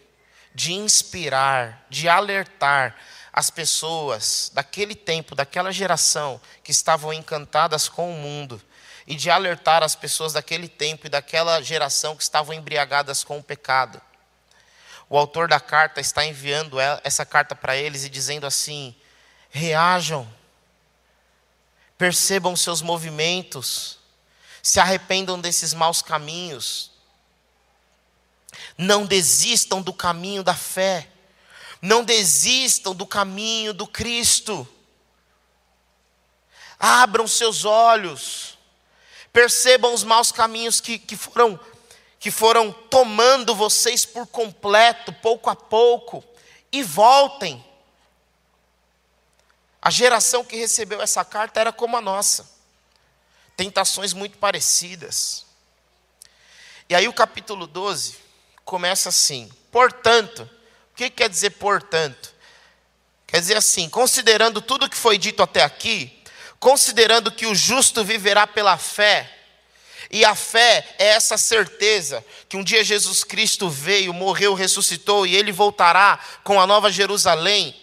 de 0.54 0.72
inspirar, 0.72 1.84
de 1.90 2.08
alertar 2.08 2.96
as 3.30 3.50
pessoas 3.50 4.50
daquele 4.54 4.94
tempo, 4.94 5.34
daquela 5.34 5.70
geração 5.70 6.40
que 6.64 6.70
estavam 6.70 7.12
encantadas 7.12 7.86
com 7.86 8.10
o 8.10 8.16
mundo, 8.16 8.62
e 9.06 9.14
de 9.14 9.28
alertar 9.28 9.82
as 9.82 9.94
pessoas 9.94 10.32
daquele 10.32 10.70
tempo 10.70 11.06
e 11.06 11.10
daquela 11.10 11.60
geração 11.60 12.16
que 12.16 12.22
estavam 12.22 12.54
embriagadas 12.54 13.22
com 13.22 13.36
o 13.36 13.42
pecado. 13.42 14.00
O 15.06 15.18
autor 15.18 15.48
da 15.48 15.60
carta 15.60 16.00
está 16.00 16.24
enviando 16.24 16.78
essa 17.04 17.26
carta 17.26 17.54
para 17.54 17.76
eles 17.76 18.06
e 18.06 18.08
dizendo 18.08 18.46
assim: 18.46 18.96
reajam, 19.50 20.26
percebam 21.98 22.56
seus 22.56 22.80
movimentos, 22.80 23.99
se 24.62 24.80
arrependam 24.80 25.40
desses 25.40 25.72
maus 25.72 26.02
caminhos, 26.02 26.90
não 28.76 29.06
desistam 29.06 29.80
do 29.80 29.92
caminho 29.92 30.42
da 30.42 30.54
fé, 30.54 31.08
não 31.80 32.04
desistam 32.04 32.94
do 32.94 33.06
caminho 33.06 33.72
do 33.72 33.86
Cristo, 33.86 34.66
abram 36.78 37.26
seus 37.26 37.64
olhos, 37.64 38.58
percebam 39.32 39.94
os 39.94 40.02
maus 40.02 40.32
caminhos 40.32 40.80
que, 40.80 40.98
que 40.98 41.16
foram 41.16 41.58
que 42.20 42.30
foram 42.30 42.70
tomando 42.70 43.54
vocês 43.54 44.04
por 44.04 44.26
completo, 44.26 45.10
pouco 45.10 45.48
a 45.48 45.56
pouco, 45.56 46.22
e 46.70 46.82
voltem. 46.82 47.64
A 49.80 49.88
geração 49.88 50.44
que 50.44 50.54
recebeu 50.54 51.00
essa 51.00 51.24
carta 51.24 51.58
era 51.58 51.72
como 51.72 51.96
a 51.96 52.00
nossa, 52.02 52.46
tentações 53.60 54.14
muito 54.14 54.38
parecidas. 54.38 55.44
E 56.88 56.94
aí 56.94 57.06
o 57.06 57.12
capítulo 57.12 57.66
12 57.66 58.16
começa 58.64 59.10
assim: 59.10 59.50
portanto, 59.70 60.48
o 60.90 60.96
que 60.96 61.10
quer 61.10 61.28
dizer 61.28 61.50
portanto? 61.50 62.34
Quer 63.26 63.38
dizer 63.38 63.58
assim, 63.58 63.86
considerando 63.90 64.62
tudo 64.62 64.88
que 64.88 64.96
foi 64.96 65.18
dito 65.18 65.42
até 65.42 65.62
aqui, 65.62 66.22
considerando 66.58 67.30
que 67.30 67.46
o 67.46 67.54
justo 67.54 68.02
viverá 68.02 68.46
pela 68.46 68.78
fé, 68.78 69.30
e 70.10 70.24
a 70.24 70.34
fé 70.34 70.94
é 70.98 71.08
essa 71.08 71.36
certeza 71.36 72.24
que 72.48 72.56
um 72.56 72.64
dia 72.64 72.82
Jesus 72.82 73.22
Cristo 73.22 73.68
veio, 73.68 74.14
morreu, 74.14 74.54
ressuscitou 74.54 75.26
e 75.26 75.36
ele 75.36 75.52
voltará 75.52 76.18
com 76.42 76.58
a 76.58 76.66
nova 76.66 76.90
Jerusalém. 76.90 77.78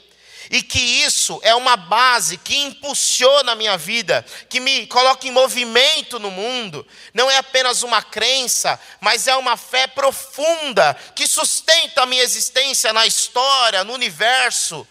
E 0.50 0.64
que 0.64 0.80
isso 0.80 1.40
é 1.44 1.54
uma 1.54 1.76
base 1.76 2.38
que 2.38 2.56
impulsiona 2.56 3.52
a 3.52 3.56
minha 3.56 3.78
vida, 3.78 4.26
que 4.50 4.60
me 4.60 4.88
coloca 4.88 5.28
em 5.28 5.32
movimento 5.32 6.20
no 6.20 6.32
mundo. 6.32 6.88
Não 7.14 7.30
é 7.30 7.38
apenas 7.38 7.84
uma 7.84 8.02
crença, 8.02 8.80
mas 9.02 9.28
é 9.28 9.36
uma 9.36 9.58
fé 9.58 9.88
profunda 9.88 10.96
que 11.16 11.28
sustenta 11.28 12.04
a 12.04 12.06
minha 12.06 12.24
existência 12.24 12.94
na 12.94 13.06
história, 13.06 13.84
no 13.84 13.94
universo. 13.94 14.88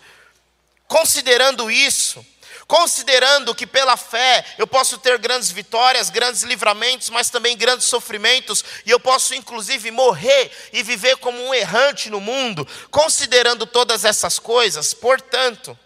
Considerando 0.86 1.70
isso, 1.70 2.24
considerando 2.66 3.54
que 3.54 3.66
pela 3.66 3.96
fé 3.96 4.44
eu 4.58 4.66
posso 4.66 4.98
ter 4.98 5.18
grandes 5.18 5.50
vitórias, 5.50 6.10
grandes 6.10 6.42
livramentos, 6.42 7.10
mas 7.10 7.30
também 7.30 7.56
grandes 7.56 7.86
sofrimentos, 7.86 8.64
e 8.84 8.90
eu 8.90 8.98
posso 8.98 9.34
inclusive 9.34 9.90
morrer 9.90 10.50
e 10.72 10.82
viver 10.82 11.16
como 11.18 11.40
um 11.40 11.54
errante 11.54 12.10
no 12.10 12.20
mundo, 12.20 12.66
considerando 12.90 13.66
todas 13.66 14.04
essas 14.04 14.38
coisas, 14.38 14.92
portanto, 14.92 15.78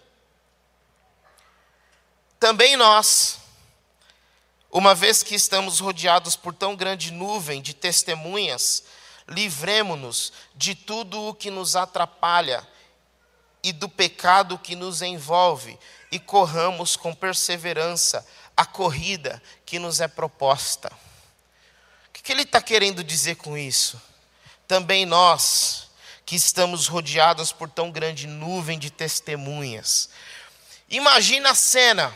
também 2.39 2.75
nós, 2.77 3.39
uma 4.71 4.95
vez 4.95 5.23
que 5.23 5.35
estamos 5.35 5.79
rodeados 5.81 6.37
por 6.37 6.55
tão 6.55 6.75
grande 6.75 7.11
nuvem 7.11 7.61
de 7.61 7.75
testemunhas, 7.75 8.83
livremo-nos 9.29 10.33
de 10.55 10.75
tudo 10.75 11.21
o 11.21 11.35
que 11.35 11.51
nos 11.51 11.77
atrapalha 11.77 12.67
e 13.63 13.73
do 13.73 13.91
pecado 13.91 14.59
que 14.59 14.75
nos 14.75 15.03
envolve, 15.03 15.79
e 16.11 16.19
corramos 16.19 16.97
com 16.97 17.15
perseverança 17.15 18.27
a 18.57 18.65
corrida 18.67 19.43
que 19.65 19.79
nos 19.79 20.01
é 20.01 20.09
proposta. 20.09 20.91
O 22.09 22.13
que 22.13 22.33
ele 22.33 22.43
está 22.43 22.61
querendo 22.61 23.03
dizer 23.03 23.37
com 23.37 23.57
isso? 23.57 24.01
Também 24.69 25.07
nós, 25.07 25.91
que 26.27 26.37
estamos 26.37 26.87
rodeados 26.87 27.53
por 27.53 27.69
tão 27.69 27.91
grande 27.91 28.27
nuvem 28.27 28.79
de 28.79 28.91
testemunhas. 28.91 30.11
Imagina 30.89 31.51
a 31.51 31.55
cena. 31.55 32.13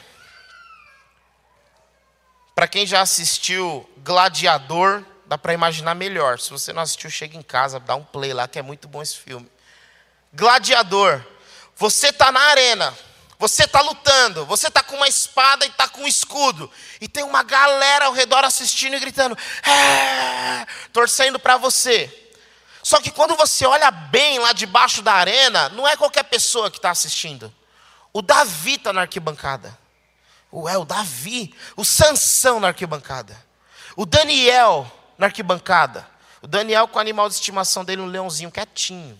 Para 2.54 2.68
quem 2.68 2.86
já 2.86 3.00
assistiu 3.00 3.88
Gladiador, 3.98 5.04
dá 5.26 5.38
para 5.38 5.54
imaginar 5.54 5.94
melhor. 5.94 6.38
Se 6.38 6.50
você 6.50 6.72
não 6.72 6.82
assistiu, 6.82 7.10
chega 7.10 7.36
em 7.36 7.42
casa, 7.42 7.80
dá 7.80 7.94
um 7.94 8.04
play 8.04 8.32
lá, 8.32 8.46
que 8.46 8.58
é 8.58 8.62
muito 8.62 8.86
bom 8.86 9.02
esse 9.02 9.16
filme. 9.16 9.50
Gladiador. 10.32 11.24
Você 11.76 12.08
está 12.08 12.30
na 12.30 12.40
arena, 12.40 12.96
você 13.38 13.64
está 13.64 13.80
lutando, 13.80 14.46
você 14.46 14.68
está 14.68 14.82
com 14.82 14.96
uma 14.96 15.08
espada 15.08 15.64
e 15.64 15.68
está 15.68 15.88
com 15.88 16.02
um 16.02 16.06
escudo, 16.06 16.70
e 17.00 17.08
tem 17.08 17.24
uma 17.24 17.42
galera 17.42 18.06
ao 18.06 18.12
redor 18.12 18.44
assistindo 18.44 18.94
e 18.94 19.00
gritando, 19.00 19.36
é! 19.66 20.66
torcendo 20.92 21.38
para 21.38 21.56
você. 21.56 22.22
Só 22.82 23.00
que 23.00 23.10
quando 23.10 23.34
você 23.34 23.66
olha 23.66 23.90
bem 23.90 24.38
lá 24.38 24.52
debaixo 24.52 25.00
da 25.00 25.14
arena, 25.14 25.70
não 25.70 25.88
é 25.88 25.96
qualquer 25.96 26.24
pessoa 26.24 26.70
que 26.70 26.76
está 26.76 26.90
assistindo. 26.90 27.52
O 28.12 28.20
Davi 28.20 28.74
está 28.74 28.92
na 28.92 29.00
arquibancada. 29.00 29.76
Ué, 30.52 30.76
o 30.76 30.84
Davi, 30.84 31.52
o 31.76 31.84
Sansão 31.84 32.60
na 32.60 32.68
arquibancada. 32.68 33.36
O 33.96 34.04
Daniel 34.04 34.90
na 35.18 35.26
arquibancada. 35.26 36.06
O 36.42 36.46
Daniel 36.46 36.86
com 36.86 36.98
o 36.98 37.00
animal 37.00 37.28
de 37.28 37.36
estimação 37.36 37.84
dele, 37.84 38.02
um 38.02 38.06
leãozinho 38.06 38.50
quietinho. 38.50 39.18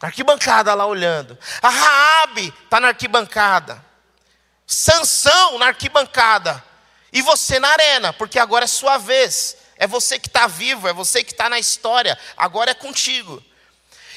Na 0.00 0.08
arquibancada 0.08 0.74
lá 0.74 0.86
olhando. 0.86 1.36
A 1.60 1.68
Raabe 1.68 2.54
está 2.64 2.78
na 2.78 2.88
arquibancada. 2.88 3.84
Sansão 4.66 5.58
na 5.58 5.66
arquibancada. 5.66 6.62
E 7.12 7.22
você 7.22 7.58
na 7.58 7.68
arena, 7.68 8.12
porque 8.12 8.38
agora 8.38 8.64
é 8.64 8.68
sua 8.68 8.98
vez. 8.98 9.56
É 9.76 9.86
você 9.86 10.18
que 10.18 10.28
está 10.28 10.46
vivo, 10.46 10.88
é 10.88 10.92
você 10.92 11.24
que 11.24 11.32
está 11.32 11.48
na 11.48 11.58
história. 11.58 12.18
Agora 12.36 12.70
é 12.70 12.74
contigo. 12.74 13.42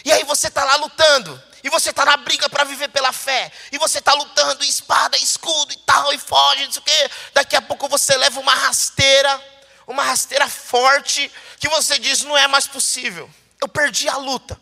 E 0.03 0.11
aí 0.11 0.23
você 0.23 0.47
está 0.47 0.63
lá 0.63 0.75
lutando. 0.75 1.41
E 1.63 1.69
você 1.69 1.91
está 1.91 2.03
na 2.03 2.17
briga 2.17 2.49
para 2.49 2.63
viver 2.63 2.89
pela 2.89 3.13
fé. 3.13 3.51
E 3.71 3.77
você 3.77 3.99
está 3.99 4.13
lutando, 4.13 4.63
espada, 4.63 5.15
escudo 5.17 5.71
e 5.71 5.77
tal, 5.77 6.11
e 6.11 6.17
foge, 6.17 6.65
não 6.65 6.71
sei 6.71 6.81
o 6.81 6.85
quê. 6.85 7.11
Daqui 7.33 7.55
a 7.55 7.61
pouco 7.61 7.87
você 7.87 8.17
leva 8.17 8.39
uma 8.39 8.53
rasteira, 8.53 9.41
uma 9.85 10.03
rasteira 10.03 10.47
forte, 10.47 11.31
que 11.59 11.69
você 11.69 11.99
diz: 11.99 12.23
não 12.23 12.35
é 12.35 12.47
mais 12.47 12.65
possível. 12.65 13.29
Eu 13.61 13.67
perdi 13.67 14.09
a 14.09 14.17
luta. 14.17 14.59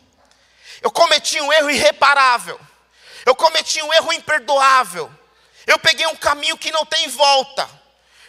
Eu 0.82 0.90
cometi 0.90 1.40
um 1.40 1.52
erro 1.52 1.70
irreparável. 1.70 2.60
Eu 3.26 3.34
cometi 3.34 3.82
um 3.82 3.92
erro 3.92 4.12
imperdoável. 4.12 5.12
Eu 5.66 5.78
peguei 5.78 6.06
um 6.06 6.16
caminho 6.16 6.56
que 6.56 6.70
não 6.70 6.86
tem 6.86 7.08
volta. 7.08 7.68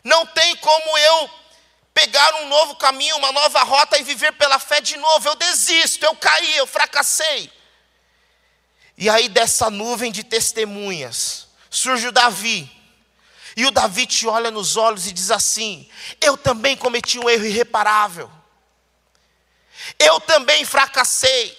Não 0.03 0.25
tem 0.25 0.55
como 0.57 0.97
eu 0.97 1.29
pegar 1.93 2.35
um 2.35 2.47
novo 2.47 2.75
caminho, 2.75 3.17
uma 3.17 3.31
nova 3.31 3.63
rota 3.63 3.97
e 3.97 4.03
viver 4.03 4.33
pela 4.33 4.59
fé 4.59 4.81
de 4.81 4.97
novo. 4.97 5.27
Eu 5.27 5.35
desisto, 5.35 6.05
eu 6.05 6.15
caí, 6.15 6.57
eu 6.57 6.67
fracassei. 6.67 7.51
E 8.97 9.09
aí 9.09 9.29
dessa 9.29 9.69
nuvem 9.69 10.11
de 10.11 10.23
testemunhas 10.23 11.47
surge 11.71 12.07
o 12.07 12.11
Davi. 12.11 12.69
E 13.55 13.65
o 13.65 13.71
Davi 13.71 14.05
te 14.05 14.27
olha 14.27 14.51
nos 14.51 14.77
olhos 14.77 15.07
e 15.07 15.11
diz 15.11 15.31
assim: 15.31 15.89
Eu 16.19 16.37
também 16.37 16.77
cometi 16.77 17.17
um 17.17 17.29
erro 17.29 17.45
irreparável. 17.45 18.29
Eu 19.97 20.19
também 20.19 20.63
fracassei. 20.65 21.57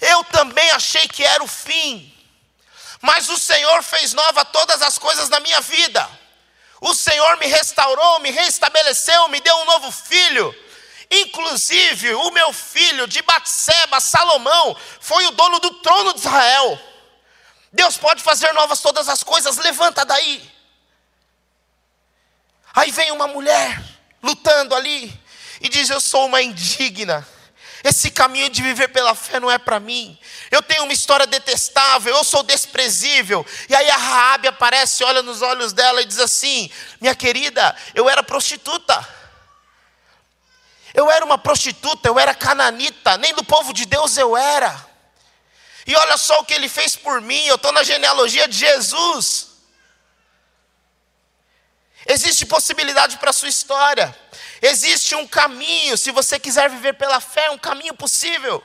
Eu 0.00 0.24
também 0.24 0.70
achei 0.72 1.08
que 1.08 1.24
era 1.24 1.42
o 1.42 1.48
fim, 1.48 2.12
mas 3.00 3.28
o 3.28 3.38
Senhor 3.38 3.82
fez 3.82 4.12
nova 4.12 4.44
todas 4.44 4.82
as 4.82 4.98
coisas 4.98 5.28
na 5.28 5.40
minha 5.40 5.60
vida. 5.60 6.08
O 6.80 6.94
Senhor 6.94 7.38
me 7.38 7.46
restaurou, 7.46 8.20
me 8.20 8.30
restabeleceu, 8.30 9.28
me 9.28 9.40
deu 9.40 9.56
um 9.56 9.64
novo 9.64 9.90
filho. 9.90 10.54
Inclusive, 11.10 12.14
o 12.14 12.30
meu 12.30 12.52
filho 12.52 13.06
de 13.06 13.22
Batseba, 13.22 14.00
Salomão, 14.00 14.76
foi 15.00 15.24
o 15.26 15.30
dono 15.30 15.58
do 15.60 15.70
trono 15.80 16.12
de 16.12 16.20
Israel. 16.20 16.78
Deus 17.72 17.96
pode 17.96 18.22
fazer 18.22 18.52
novas 18.52 18.80
todas 18.80 19.08
as 19.08 19.22
coisas, 19.22 19.56
levanta 19.56 20.04
daí. 20.04 20.50
Aí 22.74 22.90
vem 22.90 23.10
uma 23.10 23.26
mulher 23.26 23.82
lutando 24.22 24.74
ali 24.74 25.12
e 25.60 25.68
diz: 25.68 25.88
Eu 25.88 26.00
sou 26.00 26.26
uma 26.26 26.42
indigna. 26.42 27.26
Esse 27.86 28.10
caminho 28.10 28.50
de 28.50 28.60
viver 28.62 28.88
pela 28.88 29.14
fé 29.14 29.38
não 29.38 29.48
é 29.48 29.58
para 29.58 29.78
mim. 29.78 30.18
Eu 30.50 30.60
tenho 30.60 30.82
uma 30.82 30.92
história 30.92 31.24
detestável, 31.24 32.16
eu 32.16 32.24
sou 32.24 32.42
desprezível. 32.42 33.46
E 33.68 33.76
aí 33.76 33.88
a 33.88 33.96
Raabe 33.96 34.48
aparece, 34.48 35.04
olha 35.04 35.22
nos 35.22 35.40
olhos 35.40 35.72
dela 35.72 36.02
e 36.02 36.04
diz 36.04 36.18
assim: 36.18 36.68
"Minha 37.00 37.14
querida, 37.14 37.76
eu 37.94 38.10
era 38.10 38.24
prostituta. 38.24 39.08
Eu 40.92 41.08
era 41.08 41.24
uma 41.24 41.38
prostituta, 41.38 42.08
eu 42.08 42.18
era 42.18 42.34
cananita, 42.34 43.16
nem 43.18 43.32
do 43.34 43.44
povo 43.44 43.72
de 43.72 43.86
Deus 43.86 44.16
eu 44.16 44.36
era. 44.36 44.84
E 45.86 45.94
olha 45.94 46.16
só 46.16 46.40
o 46.40 46.44
que 46.44 46.54
ele 46.54 46.68
fez 46.68 46.96
por 46.96 47.20
mim, 47.20 47.46
eu 47.46 47.54
estou 47.54 47.70
na 47.70 47.84
genealogia 47.84 48.48
de 48.48 48.58
Jesus. 48.58 49.46
Existe 52.04 52.46
possibilidade 52.46 53.16
para 53.18 53.30
a 53.30 53.32
sua 53.32 53.48
história. 53.48 54.12
Existe 54.62 55.14
um 55.14 55.26
caminho, 55.26 55.96
se 55.96 56.10
você 56.10 56.38
quiser 56.38 56.70
viver 56.70 56.94
pela 56.94 57.20
fé, 57.20 57.50
um 57.50 57.58
caminho 57.58 57.94
possível. 57.94 58.62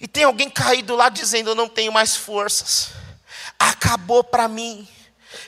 E 0.00 0.08
tem 0.08 0.24
alguém 0.24 0.50
caído 0.50 0.96
lá 0.96 1.08
dizendo: 1.08 1.50
Eu 1.50 1.54
não 1.54 1.68
tenho 1.68 1.92
mais 1.92 2.16
forças, 2.16 2.90
acabou 3.58 4.24
para 4.24 4.48
mim, 4.48 4.88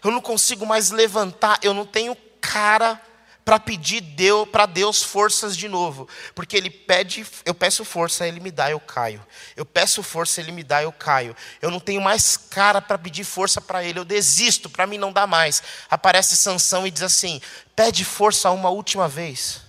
eu 0.03 0.11
não 0.11 0.21
consigo 0.21 0.65
mais 0.65 0.91
levantar, 0.91 1.59
eu 1.63 1.75
não 1.75 1.85
tenho 1.85 2.17
cara 2.41 3.01
para 3.45 3.61
pedir 3.61 4.01
Deus, 4.01 4.49
para 4.49 4.65
Deus 4.65 5.03
forças 5.03 5.55
de 5.55 5.69
novo, 5.69 6.09
porque 6.35 6.57
Ele 6.57 6.71
pede, 6.71 7.27
eu 7.45 7.55
peço 7.55 7.85
força, 7.85 8.27
Ele 8.27 8.41
me 8.41 8.51
dá, 8.51 8.71
eu 8.71 8.81
caio. 8.81 9.25
Eu 9.55 9.67
peço 9.67 10.03
força, 10.03 10.41
Ele 10.41 10.51
me 10.51 10.65
dá, 10.65 10.83
eu 10.83 10.91
caio. 10.91 11.37
Eu 11.61 11.71
não 11.71 11.79
tenho 11.79 12.01
mais 12.01 12.39
cara 12.39 12.81
para 12.81 12.97
pedir 12.97 13.25
força 13.25 13.61
para 13.61 13.85
Ele, 13.85 13.99
eu 13.99 14.05
desisto, 14.05 14.71
para 14.71 14.87
mim 14.87 14.97
não 14.97 15.13
dá 15.13 15.27
mais. 15.27 15.63
Aparece 15.91 16.37
Sansão 16.37 16.87
e 16.87 16.91
diz 16.91 17.03
assim: 17.03 17.41
pede 17.77 18.03
força 18.03 18.51
uma 18.51 18.71
última 18.71 19.07
vez. 19.07 19.61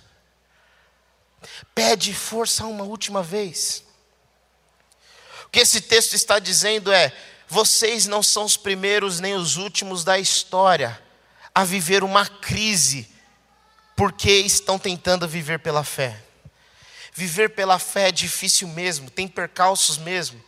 Pede 1.74 2.14
força 2.14 2.64
uma 2.64 2.84
última 2.84 3.22
vez. 3.22 3.84
O 5.44 5.48
que 5.50 5.60
esse 5.60 5.82
texto 5.82 6.14
está 6.14 6.38
dizendo 6.38 6.90
é: 6.90 7.12
vocês 7.46 8.06
não 8.06 8.22
são 8.22 8.44
os 8.44 8.56
primeiros 8.56 9.20
nem 9.20 9.34
os 9.34 9.58
últimos 9.58 10.02
da 10.02 10.18
história 10.18 10.98
a 11.54 11.62
viver 11.62 12.02
uma 12.02 12.26
crise 12.26 13.14
porque 13.96 14.30
estão 14.30 14.78
tentando 14.78 15.26
viver 15.26 15.58
pela 15.58 15.82
fé. 15.82 16.22
Viver 17.14 17.50
pela 17.50 17.78
fé 17.78 18.08
é 18.08 18.12
difícil 18.12 18.68
mesmo, 18.68 19.10
tem 19.10 19.26
percalços 19.26 19.96
mesmo, 19.96 20.38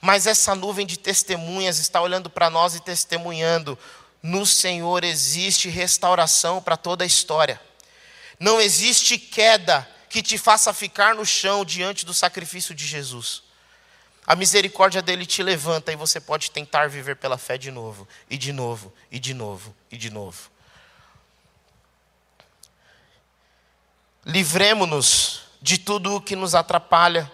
mas 0.00 0.26
essa 0.26 0.52
nuvem 0.52 0.84
de 0.84 0.98
testemunhas 0.98 1.78
está 1.78 2.00
olhando 2.00 2.28
para 2.28 2.50
nós 2.50 2.74
e 2.74 2.80
testemunhando: 2.80 3.78
no 4.20 4.44
Senhor 4.44 5.04
existe 5.04 5.68
restauração 5.68 6.60
para 6.60 6.76
toda 6.76 7.04
a 7.04 7.06
história. 7.06 7.60
Não 8.38 8.60
existe 8.60 9.16
queda 9.16 9.88
que 10.08 10.22
te 10.22 10.36
faça 10.36 10.74
ficar 10.74 11.14
no 11.14 11.24
chão 11.24 11.64
diante 11.64 12.04
do 12.04 12.12
sacrifício 12.12 12.74
de 12.74 12.84
Jesus. 12.84 13.42
A 14.26 14.34
misericórdia 14.34 15.00
dele 15.00 15.24
te 15.24 15.42
levanta 15.42 15.92
e 15.92 15.96
você 15.96 16.20
pode 16.20 16.50
tentar 16.50 16.88
viver 16.88 17.16
pela 17.16 17.38
fé 17.38 17.56
de 17.56 17.70
novo, 17.70 18.06
e 18.28 18.36
de 18.36 18.52
novo, 18.52 18.92
e 19.10 19.18
de 19.18 19.32
novo, 19.32 19.74
e 19.90 19.96
de 19.96 20.10
novo. 20.10 20.50
Livremos-nos 24.28 25.40
de 25.62 25.78
tudo 25.78 26.14
o 26.14 26.20
que 26.20 26.36
nos 26.36 26.54
atrapalha 26.54 27.32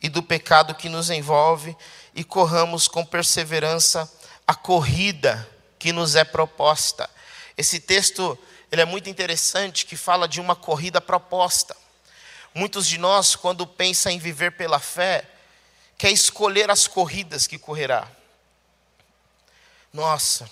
e 0.00 0.08
do 0.08 0.22
pecado 0.22 0.74
que 0.74 0.88
nos 0.88 1.10
envolve 1.10 1.76
e 2.14 2.24
corramos 2.24 2.88
com 2.88 3.04
perseverança 3.04 4.10
a 4.46 4.54
corrida 4.54 5.46
que 5.78 5.92
nos 5.92 6.16
é 6.16 6.24
proposta. 6.24 7.08
Esse 7.54 7.78
texto 7.78 8.38
ele 8.70 8.80
é 8.80 8.86
muito 8.86 9.10
interessante 9.10 9.84
que 9.84 9.94
fala 9.94 10.26
de 10.26 10.40
uma 10.40 10.56
corrida 10.56 11.02
proposta. 11.02 11.76
Muitos 12.54 12.86
de 12.86 12.96
nós, 12.96 13.36
quando 13.36 13.66
pensam 13.66 14.10
em 14.10 14.18
viver 14.18 14.52
pela 14.52 14.80
fé, 14.80 15.28
quer 15.98 16.12
escolher 16.12 16.70
as 16.70 16.86
corridas 16.86 17.46
que 17.46 17.58
correrá. 17.58 18.08
Nossa, 19.92 20.48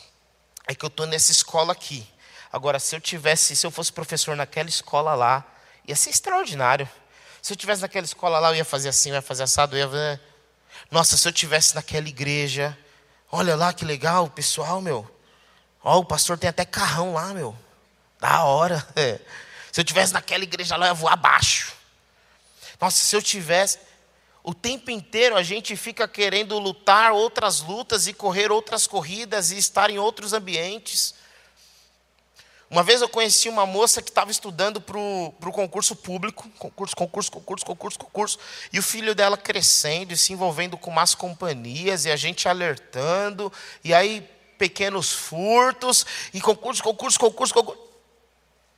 é 0.67 0.75
que 0.75 0.85
eu 0.85 0.89
estou 0.89 1.07
nessa 1.07 1.33
escola 1.33 1.73
aqui. 1.73 2.07
Agora, 2.53 2.79
se 2.79 2.95
eu 2.95 3.01
tivesse, 3.01 3.57
se 3.57 3.67
eu 3.67 3.71
fosse 3.71 3.91
professor 3.91 4.37
naquela 4.37 4.69
escola 4.69 5.15
lá, 5.15 5.57
Ia 5.87 5.97
ser 5.97 6.11
extraordinário. 6.11 6.89
Se 7.43 7.53
eu 7.53 7.57
tivesse 7.57 7.83
naquela 7.83 8.05
escola 8.05 8.39
lá, 8.39 8.51
eu 8.51 8.57
ia 8.57 8.65
fazer 8.65 8.89
assim, 8.89 9.11
eu 9.11 9.17
ia 9.17 9.23
fazer 9.23 9.45
assado, 9.45 9.77
eu 9.77 9.93
ia. 9.95 10.21
Nossa, 10.91 11.17
se 11.17 11.27
eu 11.27 11.33
tivesse 11.33 11.75
naquela 11.75 12.09
igreja, 12.09 12.77
olha 13.31 13.57
lá 13.57 13.73
que 13.73 13.85
legal, 13.85 14.25
o 14.25 14.31
pessoal, 14.31 14.81
meu. 14.81 15.09
Ó, 15.83 15.99
o 15.99 16.05
pastor 16.05 16.39
tem 16.39 16.51
até 16.51 16.65
carrão 16.65 17.15
lá, 17.15 17.33
meu. 17.33 17.57
Da 18.19 18.45
hora. 18.45 18.87
É. 18.95 19.19
Se 19.73 19.81
eu 19.81 19.85
tivesse 19.85 20.13
naquela 20.13 20.43
igreja 20.43 20.77
lá, 20.77 20.87
eu 20.87 20.91
ia 20.91 20.95
voar 20.95 21.13
abaixo. 21.13 21.73
Nossa, 22.81 22.97
se 22.97 23.15
eu 23.15 23.23
tivesse. 23.23 23.79
O 24.43 24.55
tempo 24.55 24.91
inteiro 24.91 25.37
a 25.37 25.43
gente 25.43 25.77
fica 25.77 26.09
querendo 26.09 26.59
lutar 26.59 27.13
outras 27.13 27.61
lutas 27.61 28.07
e 28.07 28.13
correr 28.13 28.51
outras 28.51 28.87
corridas 28.87 29.51
e 29.51 29.59
estar 29.59 29.91
em 29.91 29.99
outros 29.99 30.33
ambientes. 30.33 31.15
Uma 32.71 32.85
vez 32.85 33.03
eu 33.03 33.09
conheci 33.09 33.49
uma 33.49 33.67
moça 33.67 34.01
que 34.01 34.11
estava 34.11 34.31
estudando 34.31 34.81
para 34.81 34.97
o 34.97 35.53
concurso 35.53 35.97
público, 35.97 36.49
concurso, 36.57 36.95
concurso, 36.95 37.33
concurso, 37.33 37.67
concurso, 37.67 37.99
concurso, 37.99 38.39
e 38.73 38.79
o 38.79 38.83
filho 38.83 39.13
dela 39.13 39.37
crescendo 39.37 40.13
e 40.13 40.17
se 40.17 40.33
envolvendo 40.33 40.79
com 40.79 40.89
más 40.89 41.13
companhias, 41.13 42.05
e 42.05 42.13
a 42.13 42.17
gente 42.17 42.49
alertando, 42.49 43.53
e 43.83 43.93
aí 43.93 44.21
pequenos 44.57 45.11
furtos, 45.11 46.07
e 46.33 46.41
concurso, 46.41 46.81
concurso, 46.81 47.19
concurso, 47.19 47.53
concurso. 47.55 47.83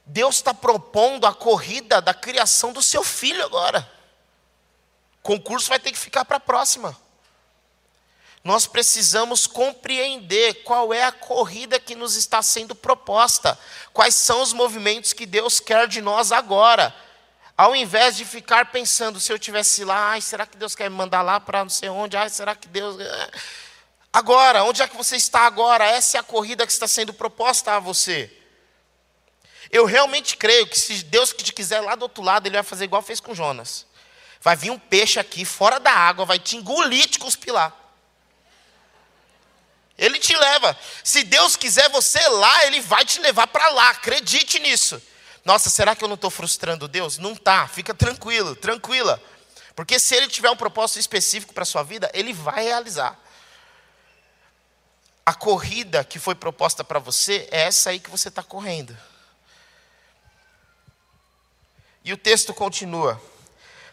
Deus 0.07 0.37
está 0.37 0.55
propondo 0.55 1.27
a 1.27 1.35
corrida 1.35 2.01
da 2.01 2.15
criação 2.15 2.73
do 2.73 2.81
seu 2.81 3.05
filho 3.05 3.45
agora. 3.45 3.87
Concurso 5.23 5.69
vai 5.69 5.79
ter 5.79 5.93
que 5.93 5.99
ficar 5.99 6.25
para 6.25 6.39
a 6.39 6.41
próxima 6.41 6.97
nós 8.45 8.67
precisamos 8.67 9.47
compreender 9.47 10.65
qual 10.65 10.93
é 10.93 11.05
a 11.05 11.13
corrida 11.13 11.79
que 11.79 11.95
nos 11.95 12.17
está 12.17 12.43
sendo 12.43 12.75
proposta, 12.75 13.57
quais 13.93 14.17
são 14.17 14.43
os 14.43 14.53
movimentos 14.53 15.13
que 15.13 15.25
Deus 15.25 15.61
quer 15.61 15.87
de 15.87 16.01
nós 16.01 16.33
agora. 16.33 16.95
Ao 17.57 17.77
invés 17.77 18.17
de 18.17 18.25
ficar 18.25 18.73
pensando, 18.73 19.21
se 19.21 19.33
eu 19.33 19.39
tivesse 19.39 19.85
lá, 19.85 20.11
ai, 20.11 20.21
será 20.21 20.45
que 20.45 20.57
Deus 20.57 20.75
quer 20.75 20.91
me 20.91 20.97
mandar 20.97 21.23
lá 21.23 21.39
para 21.39 21.63
não 21.63 21.71
sei 21.71 21.89
onde? 21.89 22.17
Ai, 22.17 22.29
será 22.29 22.57
que 22.57 22.67
Deus. 22.67 22.97
Agora, 24.13 24.65
onde 24.65 24.83
é 24.83 24.89
que 24.89 24.97
você 24.97 25.15
está 25.15 25.43
agora? 25.43 25.85
Essa 25.85 26.17
é 26.17 26.21
a 26.21 26.25
corrida 26.25 26.67
que 26.67 26.73
está 26.73 26.89
sendo 26.89 27.13
proposta 27.13 27.77
a 27.77 27.79
você. 27.79 28.37
Eu 29.71 29.85
realmente 29.87 30.37
creio 30.37 30.67
que 30.67 30.79
se 30.79 31.05
Deus 31.05 31.33
te 31.33 31.53
quiser 31.53 31.81
lá 31.81 31.95
do 31.95 32.03
outro 32.03 32.23
lado, 32.23 32.47
Ele 32.47 32.57
vai 32.57 32.65
fazer 32.65 32.85
igual 32.85 33.03
fez 33.03 33.21
com 33.21 33.35
Jonas. 33.35 33.87
Vai 34.41 34.57
vir 34.57 34.71
um 34.71 34.79
peixe 34.79 35.21
aqui, 35.21 35.45
fora 35.45 35.79
da 35.79 35.93
água, 35.93 36.25
vai 36.25 36.41
te 36.41 36.57
engolir, 36.57 37.09
te 37.09 37.19
cuspir 37.19 37.55
lá. 37.55 37.73
Ele 40.03 40.19
te 40.19 40.35
leva. 40.37 40.77
Se 41.05 41.23
Deus 41.23 41.55
quiser 41.55 41.89
você 41.89 42.19
lá, 42.27 42.67
Ele 42.67 42.81
vai 42.81 43.05
te 43.05 43.21
levar 43.21 43.47
para 43.47 43.69
lá. 43.69 43.91
Acredite 43.91 44.59
nisso. 44.59 45.01
Nossa, 45.45 45.71
será 45.71 45.95
que 45.95 46.03
eu 46.03 46.09
não 46.09 46.17
estou 46.17 46.29
frustrando 46.29 46.89
Deus? 46.89 47.19
Não 47.19 47.37
tá. 47.37 47.69
Fica 47.69 47.95
tranquilo, 47.95 48.57
tranquila. 48.57 49.23
Porque 49.77 50.01
se 50.01 50.17
Ele 50.17 50.27
tiver 50.27 50.51
um 50.51 50.57
propósito 50.57 50.99
específico 50.99 51.55
para 51.55 51.63
a 51.63 51.67
sua 51.67 51.85
vida, 51.85 52.11
Ele 52.13 52.33
vai 52.33 52.65
realizar. 52.65 53.17
A 55.25 55.35
corrida 55.35 56.03
que 56.03 56.19
foi 56.19 56.35
proposta 56.35 56.83
para 56.83 56.99
você 56.99 57.47
é 57.53 57.61
essa 57.61 57.91
aí 57.91 58.01
que 58.01 58.11
você 58.11 58.27
está 58.27 58.43
correndo. 58.43 58.99
E 62.05 62.13
o 62.13 62.17
texto 62.17 62.53
continua: 62.53 63.23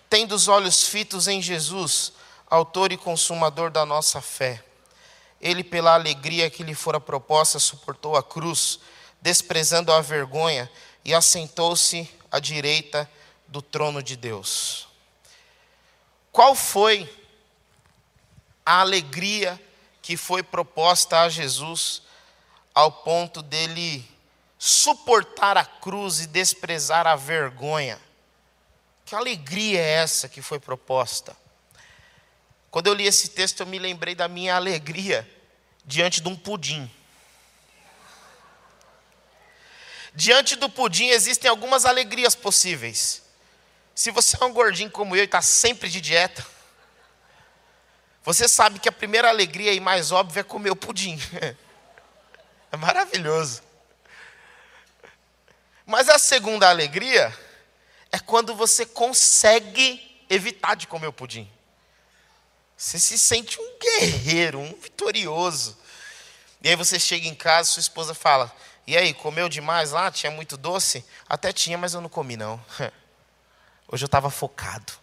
tendo 0.10 0.34
os 0.34 0.48
olhos 0.48 0.88
fitos 0.88 1.28
em 1.28 1.40
Jesus, 1.40 2.14
autor 2.50 2.92
e 2.92 2.98
consumador 2.98 3.70
da 3.70 3.86
nossa 3.86 4.20
fé 4.20 4.64
ele, 5.40 5.64
pela 5.64 5.94
alegria 5.94 6.50
que 6.50 6.64
lhe 6.64 6.76
fora 6.76 7.00
proposta, 7.00 7.60
suportou 7.60 8.16
a 8.16 8.24
cruz, 8.24 8.80
desprezando 9.22 9.92
a 9.92 10.02
vergonha, 10.02 10.70
e 11.04 11.14
assentou-se 11.14 12.10
à 12.32 12.40
direita 12.40 13.10
do 13.48 13.62
trono 13.62 14.04
de 14.04 14.16
Deus. 14.16 14.88
Qual 16.32 16.54
foi 16.54 17.10
a 18.66 18.82
alegria 18.82 19.60
que 20.02 20.16
foi 20.16 20.44
proposta 20.44 21.22
a 21.22 21.30
Jesus 21.30 22.04
ao 22.74 22.92
ponto 22.92 23.42
dele 23.42 24.06
suportar 24.58 25.58
a 25.58 25.66
cruz 25.66 26.20
e 26.20 26.28
desprezar 26.28 27.08
a 27.08 27.16
vergonha? 27.16 28.00
Que 29.06 29.16
alegria 29.16 29.80
é 29.80 29.92
essa 29.94 30.30
que 30.30 30.42
foi 30.42 30.60
proposta? 30.60 31.36
Quando 32.72 32.88
eu 32.88 32.94
li 32.94 33.06
esse 33.06 33.30
texto, 33.30 33.62
eu 33.62 33.66
me 33.66 33.80
lembrei 33.80 34.14
da 34.14 34.28
minha 34.28 34.56
alegria 34.56 35.28
diante 35.84 36.22
de 36.22 36.28
um 36.28 36.36
pudim. 36.36 36.90
Diante 40.14 40.56
do 40.56 40.70
pudim 40.70 41.08
existem 41.08 41.50
algumas 41.50 41.86
alegrias 41.86 42.36
possíveis. 42.36 43.24
Se 43.96 44.12
você 44.12 44.38
é 44.40 44.46
um 44.46 44.54
gordinho 44.54 44.92
como 44.92 45.16
eu 45.16 45.22
e 45.22 45.26
está 45.26 45.42
sempre 45.42 45.90
de 45.90 46.00
dieta, 46.00 46.46
você 48.24 48.48
sabe 48.48 48.80
que 48.80 48.88
a 48.88 48.92
primeira 48.92 49.30
alegria 49.30 49.74
e 49.74 49.80
mais 49.80 50.12
óbvia 50.12 50.42
é 50.42 50.44
comer 50.44 50.72
o 50.72 50.76
pudim. 50.76 51.20
É 52.72 52.78
maravilhoso. 52.78 53.64
Mas 55.88 56.08
a 56.08 56.20
segunda 56.20 56.70
alegria 56.70 57.36
é 58.12 58.20
quando 58.20 58.54
você 58.54 58.86
consegue 58.86 60.24
evitar 60.30 60.76
de 60.76 60.86
comer 60.86 61.08
o 61.08 61.14
pudim. 61.14 61.52
Você 62.80 62.98
se 62.98 63.20
sente 63.20 63.60
um 63.60 63.78
guerreiro, 63.78 64.58
um 64.58 64.74
vitorioso. 64.74 65.78
E 66.64 66.70
aí 66.70 66.78
você 66.78 66.98
chega 66.98 67.28
em 67.28 67.36
casa, 67.36 67.72
sua 67.72 67.82
esposa 67.82 68.14
fala: 68.14 68.50
E 68.88 68.96
aí, 68.96 69.14
comeu 69.14 69.50
demais 69.50 69.92
lá? 69.92 70.10
Tinha 70.10 70.32
muito 70.32 70.56
doce? 70.56 71.04
Até 71.28 71.52
tinha, 71.52 71.78
mas 71.78 71.94
eu 71.94 72.00
não 72.00 72.08
comi, 72.08 72.38
não. 72.38 72.58
Hoje 73.86 74.06
eu 74.06 74.06
estava 74.06 74.30
focado. 74.30 74.94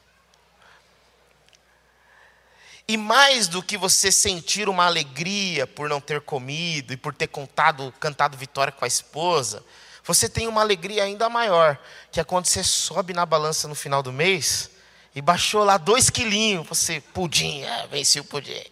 E 2.89 2.97
mais 2.97 3.47
do 3.47 3.63
que 3.63 3.77
você 3.77 4.11
sentir 4.11 4.71
uma 4.71 4.87
alegria 4.87 5.67
por 5.67 5.87
não 5.87 6.01
ter 6.01 6.23
comido 6.23 6.95
e 6.95 6.97
por 6.97 7.13
ter 7.13 7.27
contado, 7.27 7.93
cantado 8.01 8.39
vitória 8.39 8.73
com 8.73 8.87
a 8.87 8.89
esposa, 8.89 9.63
você 10.03 10.31
tem 10.31 10.49
uma 10.49 10.63
alegria 10.63 11.05
ainda 11.05 11.29
maior, 11.29 11.79
que 12.11 12.21
é 12.21 12.25
quando 12.25 12.47
você 12.47 12.65
sobe 12.65 13.13
na 13.13 13.27
balança 13.27 13.69
no 13.69 13.75
final 13.75 14.03
do 14.03 14.15
mês 14.15 14.71
e 15.17 15.23
baixou 15.23 15.65
lá 15.65 15.79
dois 15.79 16.11
quilinhos. 16.11 16.67
Você, 16.69 17.01
pudim, 17.01 17.63
é, 17.63 17.87
venci 17.87 18.21
o 18.21 18.25
pudim. 18.25 18.63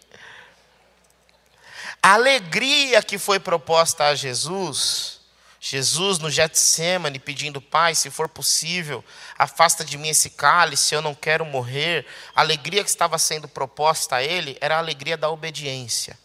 A 2.01 2.13
alegria 2.13 3.01
que 3.01 3.17
foi 3.17 3.39
proposta 3.39 4.05
a 4.05 4.13
Jesus, 4.13 5.21
Jesus 5.59 6.19
no 6.19 6.29
Getsemane 6.29 7.17
pedindo, 7.17 7.59
Pai, 7.59 7.95
se 7.95 8.11
for 8.11 8.29
possível, 8.29 9.03
afasta 9.39 9.83
de 9.83 9.97
mim 9.97 10.09
esse 10.09 10.29
cálice, 10.29 10.93
eu 10.93 11.01
não 11.01 11.15
quero 11.15 11.43
morrer. 11.43 12.05
A 12.35 12.41
alegria 12.41 12.83
que 12.83 12.91
estava 12.91 13.17
sendo 13.17 13.47
proposta 13.47 14.17
a 14.17 14.23
ele 14.23 14.55
era 14.61 14.75
a 14.75 14.79
alegria 14.79 15.17
da 15.17 15.31
obediência. 15.31 16.15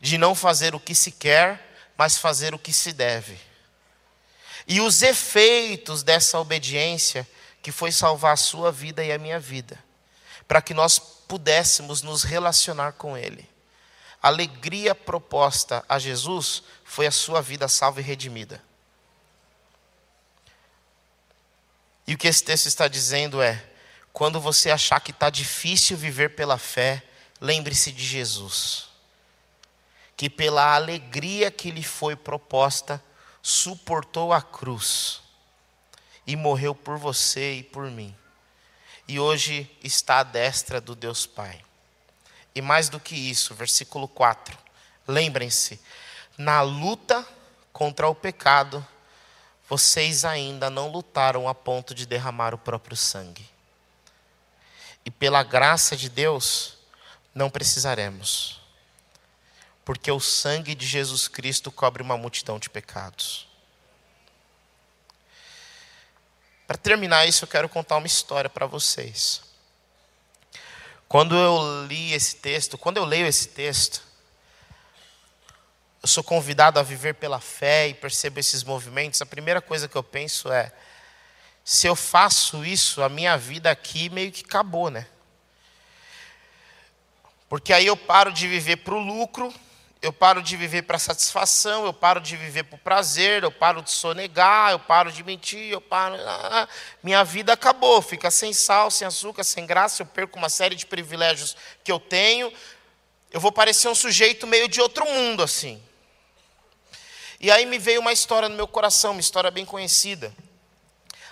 De 0.00 0.16
não 0.16 0.34
fazer 0.34 0.74
o 0.74 0.80
que 0.80 0.94
se 0.94 1.12
quer, 1.12 1.76
mas 1.98 2.16
fazer 2.16 2.54
o 2.54 2.58
que 2.58 2.72
se 2.72 2.94
deve. 2.94 3.38
E 4.66 4.80
os 4.80 5.02
efeitos 5.02 6.02
dessa 6.02 6.38
obediência 6.38 7.28
que 7.62 7.70
foi 7.70 7.92
salvar 7.92 8.32
a 8.32 8.36
sua 8.36 8.72
vida 8.72 9.04
e 9.04 9.12
a 9.12 9.18
minha 9.18 9.38
vida, 9.38 9.82
para 10.48 10.60
que 10.60 10.74
nós 10.74 10.98
pudéssemos 10.98 12.02
nos 12.02 12.24
relacionar 12.24 12.92
com 12.94 13.16
Ele. 13.16 13.48
A 14.20 14.28
alegria 14.28 14.94
proposta 14.94 15.84
a 15.88 15.98
Jesus 15.98 16.64
foi 16.84 17.06
a 17.06 17.12
sua 17.12 17.40
vida 17.40 17.68
salva 17.68 18.00
e 18.00 18.02
redimida. 18.02 18.62
E 22.06 22.14
o 22.14 22.18
que 22.18 22.26
esse 22.26 22.42
texto 22.42 22.66
está 22.66 22.88
dizendo 22.88 23.40
é: 23.40 23.64
quando 24.12 24.40
você 24.40 24.70
achar 24.70 25.00
que 25.00 25.12
está 25.12 25.30
difícil 25.30 25.96
viver 25.96 26.34
pela 26.34 26.58
fé, 26.58 27.02
lembre-se 27.40 27.92
de 27.92 28.04
Jesus, 28.04 28.88
que 30.16 30.28
pela 30.28 30.74
alegria 30.74 31.50
que 31.50 31.70
lhe 31.70 31.82
foi 31.82 32.16
proposta, 32.16 33.02
suportou 33.40 34.32
a 34.32 34.42
cruz 34.42 35.21
e 36.26 36.36
morreu 36.36 36.74
por 36.74 36.98
você 36.98 37.54
e 37.54 37.62
por 37.62 37.90
mim. 37.90 38.14
E 39.08 39.18
hoje 39.18 39.70
está 39.82 40.20
à 40.20 40.22
destra 40.22 40.80
do 40.80 40.94
Deus 40.94 41.26
Pai. 41.26 41.60
E 42.54 42.60
mais 42.60 42.88
do 42.88 43.00
que 43.00 43.14
isso, 43.14 43.54
versículo 43.54 44.06
4. 44.06 44.56
Lembrem-se, 45.06 45.80
na 46.38 46.62
luta 46.62 47.26
contra 47.72 48.08
o 48.08 48.14
pecado, 48.14 48.86
vocês 49.68 50.24
ainda 50.24 50.68
não 50.68 50.88
lutaram 50.88 51.48
a 51.48 51.54
ponto 51.54 51.94
de 51.94 52.06
derramar 52.06 52.54
o 52.54 52.58
próprio 52.58 52.96
sangue. 52.96 53.48
E 55.04 55.10
pela 55.10 55.42
graça 55.42 55.96
de 55.96 56.08
Deus, 56.08 56.76
não 57.34 57.50
precisaremos. 57.50 58.60
Porque 59.84 60.12
o 60.12 60.20
sangue 60.20 60.74
de 60.74 60.86
Jesus 60.86 61.26
Cristo 61.26 61.72
cobre 61.72 62.02
uma 62.02 62.16
multidão 62.16 62.58
de 62.58 62.70
pecados. 62.70 63.48
Para 66.72 66.78
terminar 66.78 67.28
isso, 67.28 67.44
eu 67.44 67.48
quero 67.48 67.68
contar 67.68 67.98
uma 67.98 68.06
história 68.06 68.48
para 68.48 68.64
vocês. 68.64 69.42
Quando 71.06 71.36
eu 71.36 71.84
li 71.84 72.14
esse 72.14 72.36
texto, 72.36 72.78
quando 72.78 72.96
eu 72.96 73.04
leio 73.04 73.26
esse 73.26 73.48
texto, 73.48 74.02
eu 76.02 76.08
sou 76.08 76.24
convidado 76.24 76.80
a 76.80 76.82
viver 76.82 77.16
pela 77.16 77.40
fé 77.40 77.88
e 77.88 77.92
percebo 77.92 78.40
esses 78.40 78.64
movimentos. 78.64 79.20
A 79.20 79.26
primeira 79.26 79.60
coisa 79.60 79.86
que 79.86 79.94
eu 79.94 80.02
penso 80.02 80.50
é: 80.50 80.72
se 81.62 81.86
eu 81.86 81.94
faço 81.94 82.64
isso, 82.64 83.02
a 83.02 83.08
minha 83.10 83.36
vida 83.36 83.70
aqui 83.70 84.08
meio 84.08 84.32
que 84.32 84.42
acabou, 84.42 84.88
né? 84.88 85.06
Porque 87.50 87.74
aí 87.74 87.84
eu 87.84 87.98
paro 87.98 88.32
de 88.32 88.48
viver 88.48 88.76
para 88.76 88.94
o 88.94 88.98
lucro 88.98 89.52
eu 90.02 90.12
paro 90.12 90.42
de 90.42 90.56
viver 90.56 90.82
para 90.82 90.98
satisfação, 90.98 91.86
eu 91.86 91.92
paro 91.92 92.20
de 92.20 92.36
viver 92.36 92.64
por 92.64 92.78
prazer, 92.80 93.44
eu 93.44 93.52
paro 93.52 93.80
de 93.80 93.92
sonegar, 93.92 94.72
eu 94.72 94.80
paro 94.80 95.12
de 95.12 95.22
mentir, 95.22 95.70
eu 95.70 95.80
paro. 95.80 96.16
Ah, 96.16 96.68
minha 97.00 97.22
vida 97.22 97.52
acabou, 97.52 98.02
fica 98.02 98.28
sem 98.28 98.52
sal, 98.52 98.90
sem 98.90 99.06
açúcar, 99.06 99.44
sem 99.44 99.64
graça, 99.64 100.02
eu 100.02 100.06
perco 100.06 100.36
uma 100.36 100.48
série 100.48 100.74
de 100.74 100.84
privilégios 100.84 101.56
que 101.84 101.92
eu 101.92 102.00
tenho. 102.00 102.52
Eu 103.30 103.38
vou 103.38 103.52
parecer 103.52 103.86
um 103.86 103.94
sujeito 103.94 104.44
meio 104.44 104.66
de 104.68 104.80
outro 104.80 105.06
mundo 105.06 105.40
assim. 105.40 105.80
E 107.38 107.48
aí 107.48 107.64
me 107.64 107.78
veio 107.78 108.00
uma 108.00 108.12
história 108.12 108.48
no 108.48 108.56
meu 108.56 108.66
coração, 108.66 109.12
uma 109.12 109.20
história 109.20 109.52
bem 109.52 109.64
conhecida. 109.64 110.34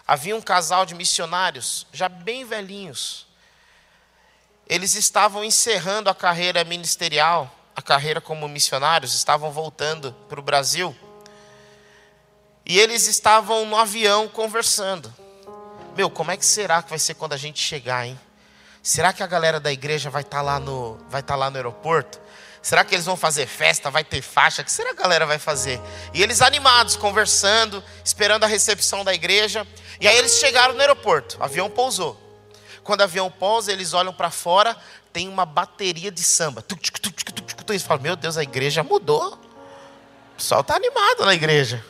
Havia 0.07 0.37
um 0.37 0.41
casal 0.41 0.87
de 0.87 0.95
missionários, 0.95 1.89
já 1.93 2.09
bem 2.09 2.45
velhinhos. 2.45 3.27
Eles 4.69 4.95
estavam 4.95 5.43
encerrando 5.43 6.09
a 6.09 6.15
carreira 6.15 6.63
ministerial 6.63 7.57
a 7.81 7.83
carreira 7.83 8.21
como 8.21 8.49
missionários, 8.49 9.15
estavam 9.15 9.51
voltando 9.51 10.13
para 10.29 10.39
o 10.39 10.43
Brasil. 10.43 10.95
E 12.65 12.79
eles 12.79 13.07
estavam 13.07 13.67
no 13.67 13.77
avião 13.77 14.29
conversando. 14.29 15.13
Meu, 15.97 16.09
como 16.09 16.31
é 16.31 16.37
que 16.37 16.47
será 16.47 16.83
que 16.83 16.91
vai 16.91 16.99
ser 16.99 17.15
quando 17.15 17.33
a 17.33 17.37
gente 17.37 17.61
chegar, 17.61 18.07
hein? 18.07 18.19
Será 18.83 19.13
que 19.13 19.23
a 19.23 19.27
galera 19.27 19.59
da 19.59 19.73
igreja 19.73 20.09
vai 20.09 20.23
estar 20.23 20.39
tá 20.39 20.43
lá 20.43 20.61
no, 20.61 20.97
vai 21.09 21.21
estar 21.21 21.35
tá 21.35 21.39
lá 21.39 21.51
no 21.51 21.57
aeroporto? 21.57 22.21
Será 22.63 22.85
que 22.85 22.95
eles 22.95 23.07
vão 23.07 23.17
fazer 23.17 23.47
festa? 23.47 23.91
Vai 23.91 24.05
ter 24.05 24.21
faixa? 24.21 24.63
O 24.63 24.65
que 24.65 24.71
será 24.71 24.95
que 24.95 25.01
a 25.01 25.03
galera 25.03 25.27
vai 25.27 25.39
fazer? 25.39 25.81
E 26.13 26.23
eles 26.23 26.43
animados, 26.43 26.95
conversando, 26.95 27.83
esperando 28.05 28.45
a 28.45 28.47
recepção 28.47 29.03
da 29.03 29.15
igreja. 29.15 29.67
E 30.01 30.07
aí 30.07 30.17
eles 30.17 30.39
chegaram 30.39 30.75
no 30.75 30.81
aeroporto. 30.81 31.39
O 31.39 31.43
avião 31.43 31.71
pousou. 31.71 32.21
Quando 32.85 33.01
o 33.01 33.05
avião 33.05 33.31
pousa, 33.31 33.73
eles 33.73 33.95
olham 33.95 34.13
para 34.13 34.31
fora, 34.31 34.77
tem 35.13 35.29
uma 35.29 35.45
bateria 35.45 36.11
de 36.11 36.23
samba. 36.23 36.63
Tuc, 36.63 36.81
tuc, 36.81 37.01
tuc, 37.01 37.31
escutam 37.47 37.77
isso 37.77 37.85
e 37.85 37.89
falam: 37.89 38.03
Meu 38.03 38.17
Deus, 38.17 38.37
a 38.37 38.43
igreja 38.43 38.83
mudou. 38.83 39.35
O 39.35 40.37
pessoal 40.37 40.61
está 40.63 40.77
animado 40.77 41.25
na 41.25 41.35
igreja. 41.35 41.85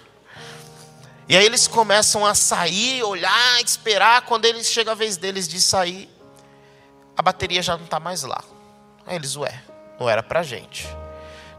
E 1.29 1.37
aí 1.37 1.45
eles 1.47 1.69
começam 1.69 2.27
a 2.27 2.35
sair, 2.35 3.03
olhar, 3.05 3.61
esperar. 3.65 4.23
Quando 4.23 4.47
eles 4.47 4.69
chega 4.69 4.93
a 4.93 4.95
vez 4.95 5.17
deles 5.17 5.47
de 5.47 5.61
sair, 5.61 6.09
a 7.17 7.23
bateria 7.23 7.63
já 7.63 7.77
não 7.77 7.85
está 7.85 8.01
mais 8.01 8.25
lá. 8.25 8.43
Aí 9.07 9.15
eles, 9.15 9.37
ué, 9.37 9.63
não 9.99 10.09
era 10.09 10.23
para 10.23 10.43
gente. 10.43 10.89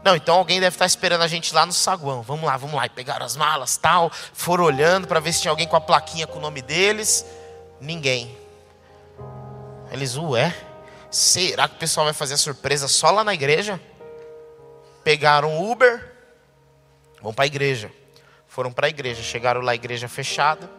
Não, 0.04 0.16
então 0.16 0.36
alguém 0.36 0.60
deve 0.60 0.74
estar 0.74 0.84
tá 0.84 0.86
esperando 0.86 1.22
a 1.22 1.28
gente 1.28 1.54
lá 1.54 1.64
no 1.64 1.72
saguão. 1.72 2.22
Vamos 2.22 2.44
lá, 2.44 2.56
vamos 2.56 2.74
lá. 2.76 2.84
E 2.84 2.90
pegaram 2.90 3.24
as 3.24 3.36
malas, 3.36 3.76
tal. 3.76 4.10
Foram 4.10 4.64
olhando 4.64 5.06
para 5.06 5.20
ver 5.20 5.32
se 5.32 5.40
tinha 5.40 5.50
alguém 5.50 5.66
com 5.66 5.76
a 5.76 5.80
plaquinha 5.80 6.26
com 6.26 6.38
o 6.38 6.42
nome 6.42 6.60
deles. 6.60 7.24
Ninguém. 7.80 8.36
Eles, 9.90 10.16
ué, 10.16 10.54
será 11.12 11.68
que 11.68 11.76
o 11.76 11.78
pessoal 11.78 12.06
vai 12.06 12.14
fazer 12.14 12.34
a 12.34 12.38
surpresa 12.38 12.88
só 12.88 13.10
lá 13.10 13.22
na 13.22 13.34
igreja? 13.34 13.80
pegaram 15.02 15.62
Uber, 15.70 16.12
vão 17.20 17.32
para 17.32 17.44
a 17.44 17.46
igreja. 17.46 17.90
Foram 18.46 18.72
para 18.72 18.86
a 18.86 18.90
igreja, 18.90 19.22
chegaram 19.22 19.60
lá, 19.60 19.72
a 19.72 19.74
igreja 19.74 20.08
fechada. 20.08 20.70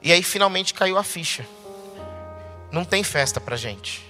E 0.00 0.12
aí 0.12 0.22
finalmente 0.22 0.74
caiu 0.74 0.98
a 0.98 1.04
ficha. 1.04 1.46
Não 2.70 2.84
tem 2.84 3.04
festa 3.04 3.40
para 3.40 3.56
gente. 3.56 4.06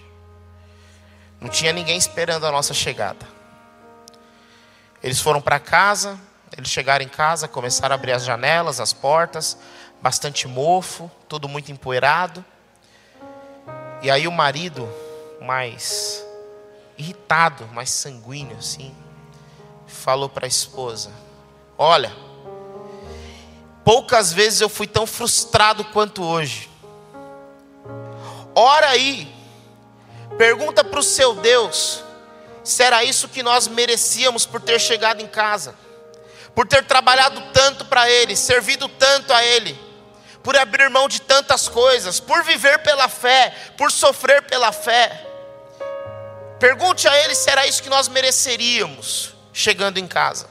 Não 1.41 1.49
tinha 1.49 1.73
ninguém 1.73 1.97
esperando 1.97 2.47
a 2.47 2.53
nossa 2.53 2.73
chegada. 2.73 3.27
Eles 5.03 5.20
foram 5.20 5.41
para 5.41 5.59
casa, 5.59 6.18
eles 6.57 6.70
chegaram 6.70 7.05
em 7.05 7.09
casa, 7.09 7.49
começaram 7.49 7.95
a 7.95 7.99
abrir 7.99 8.12
as 8.12 8.25
janelas, 8.25 8.79
as 8.79 8.93
portas, 8.93 9.59
bastante 10.01 10.47
mofo, 10.47 11.11
tudo 11.29 11.49
muito 11.49 11.73
empoeirado. 11.73 12.45
E 14.01 14.11
aí 14.11 14.29
o 14.29 14.33
marido, 14.33 14.89
mais 15.43 16.24
irritado, 16.97 17.66
mais 17.68 17.90
sanguíneo 17.90 18.57
assim, 18.59 18.95
falou 19.86 20.28
para 20.28 20.47
a 20.47 20.49
esposa: 20.49 21.11
Olha, 21.76 22.12
poucas 23.84 24.32
vezes 24.32 24.61
eu 24.61 24.68
fui 24.68 24.86
tão 24.86 25.07
frustrado 25.07 25.84
quanto 25.86 26.22
hoje. 26.22 26.70
Ora 28.55 28.88
aí, 28.90 29.32
pergunta 30.36 30.84
para 30.84 31.01
o 31.01 31.03
seu 31.03 31.34
Deus 31.34 32.03
se 32.62 32.82
era 32.82 33.03
isso 33.03 33.28
que 33.28 33.43
nós 33.43 33.66
merecíamos 33.66 34.47
por 34.47 34.61
ter 34.61 34.80
chegado 34.80 35.20
em 35.20 35.26
casa, 35.26 35.74
por 36.55 36.66
ter 36.66 36.84
trabalhado 36.84 37.40
tanto 37.53 37.84
para 37.86 38.09
Ele, 38.09 38.36
servido 38.36 38.88
tanto 38.88 39.32
a 39.32 39.45
Ele, 39.45 39.78
por 40.43 40.57
abrir 40.57 40.88
mão 40.88 41.09
de 41.09 41.20
tantas 41.20 41.68
coisas, 41.68 42.20
por 42.20 42.45
viver 42.45 42.78
pela 42.82 43.09
fé, 43.09 43.53
por 43.76 43.90
sofrer 43.90 44.43
pela 44.43 44.70
fé. 44.70 45.32
Pergunte 46.62 47.08
a 47.08 47.24
Ele 47.24 47.34
se 47.34 47.50
era 47.50 47.66
isso 47.66 47.82
que 47.82 47.88
nós 47.88 48.06
mereceríamos 48.06 49.34
chegando 49.52 49.98
em 49.98 50.06
casa. 50.06 50.48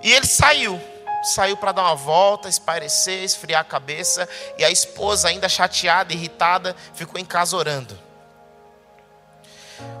E 0.00 0.12
ele 0.12 0.24
saiu, 0.24 0.80
saiu 1.24 1.56
para 1.56 1.72
dar 1.72 1.82
uma 1.82 1.96
volta, 1.96 2.48
espairecer, 2.48 3.24
esfriar 3.24 3.62
a 3.62 3.64
cabeça, 3.64 4.28
e 4.56 4.64
a 4.64 4.70
esposa, 4.70 5.26
ainda 5.26 5.48
chateada, 5.48 6.12
irritada, 6.12 6.76
ficou 6.94 7.20
em 7.20 7.24
casa 7.24 7.56
orando. 7.56 7.98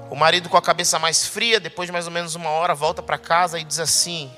O 0.08 0.14
marido, 0.14 0.48
com 0.48 0.56
a 0.56 0.62
cabeça 0.62 0.96
mais 0.96 1.26
fria, 1.26 1.58
depois 1.58 1.88
de 1.88 1.92
mais 1.92 2.06
ou 2.06 2.12
menos 2.12 2.36
uma 2.36 2.50
hora, 2.50 2.72
volta 2.72 3.02
para 3.02 3.18
casa 3.18 3.58
e 3.58 3.64
diz 3.64 3.80
assim: 3.80 4.32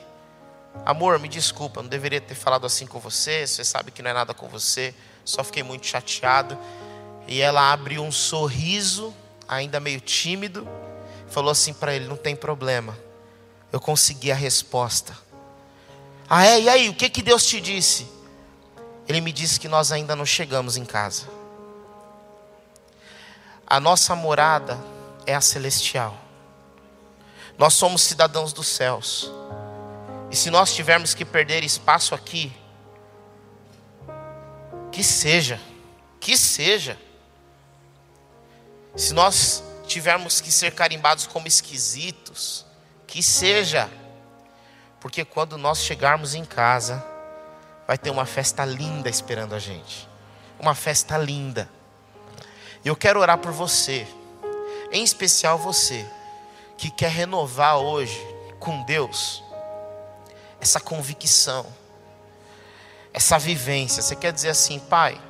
Amor, 0.87 1.19
me 1.19 1.29
desculpa, 1.29 1.83
não 1.83 1.89
deveria 1.91 2.19
ter 2.19 2.35
falado 2.35 2.65
assim 2.65 2.87
com 2.87 2.99
você. 2.99 3.47
Você 3.47 3.63
sabe 3.63 3.91
que 3.91 4.01
não 4.01 4.11
é 4.11 4.15
nada 4.15 4.33
com 4.33 4.49
você, 4.49 4.95
só 5.23 5.45
fiquei 5.45 5.63
muito 5.63 5.87
chateado. 5.87 6.59
E 7.27 7.43
ela 7.43 7.71
abre 7.71 7.99
um 7.99 8.11
sorriso, 8.11 9.15
ainda 9.49 9.81
meio 9.81 10.01
tímido, 10.01 10.69
falou 11.29 11.51
assim 11.51 11.73
para 11.73 11.95
ele: 11.95 12.07
Não 12.07 12.17
tem 12.17 12.37
problema, 12.37 12.97
eu 13.73 13.81
consegui 13.81 14.31
a 14.31 14.35
resposta. 14.35 15.17
Ah, 16.29 16.45
é? 16.47 16.61
E 16.61 16.69
aí, 16.69 16.89
o 16.89 16.95
que, 16.95 17.09
que 17.09 17.23
Deus 17.23 17.47
te 17.47 17.61
disse? 17.61 18.07
Ele 19.09 19.21
me 19.23 19.33
disse 19.33 19.59
que 19.59 19.67
nós 19.67 19.91
ainda 19.91 20.15
não 20.15 20.27
chegamos 20.27 20.77
em 20.77 20.85
casa. 20.85 21.27
A 23.67 23.81
nossa 23.81 24.15
morada 24.15 24.79
é 25.25 25.35
a 25.35 25.41
celestial. 25.41 26.17
Nós 27.57 27.75
somos 27.75 28.03
cidadãos 28.03 28.53
dos 28.53 28.69
céus. 28.69 29.31
E 30.31 30.37
se 30.37 30.51
nós 30.51 30.75
tivermos 30.75 31.15
que 31.15 31.25
perder 31.25 31.65
espaço 31.65 32.15
aqui, 32.15 32.53
que 34.93 35.03
seja, 35.03 35.59
que 36.21 36.37
seja. 36.37 36.99
Se 38.99 39.15
nós 39.15 39.63
tivermos 39.87 40.41
que 40.41 40.51
ser 40.51 40.73
carimbados 40.75 41.25
como 41.25 41.47
esquisitos, 41.47 42.67
que 43.07 43.23
seja, 43.23 43.89
porque 44.99 45.25
quando 45.25 45.57
nós 45.57 45.79
chegarmos 45.79 46.35
em 46.35 46.45
casa, 46.45 47.03
vai 47.87 47.97
ter 47.97 48.11
uma 48.11 48.27
festa 48.27 48.65
linda 48.65 49.09
esperando 49.09 49.55
a 49.55 49.61
gente, 49.61 50.09
uma 50.59 50.75
festa 50.75 51.17
linda. 51.17 51.71
Eu 52.85 52.97
quero 52.97 53.21
orar 53.21 53.39
por 53.39 53.53
você, 53.53 54.05
em 54.91 55.05
especial 55.05 55.57
você, 55.57 56.05
que 56.77 56.91
quer 56.91 57.13
renovar 57.13 57.77
hoje 57.77 58.21
com 58.59 58.83
Deus 58.83 59.45
essa 60.61 60.81
convicção, 60.81 61.65
essa 63.15 63.39
vivência. 63.39 64.03
Você 64.03 64.17
quer 64.17 64.33
dizer 64.33 64.49
assim, 64.49 64.81
Pai, 64.81 65.21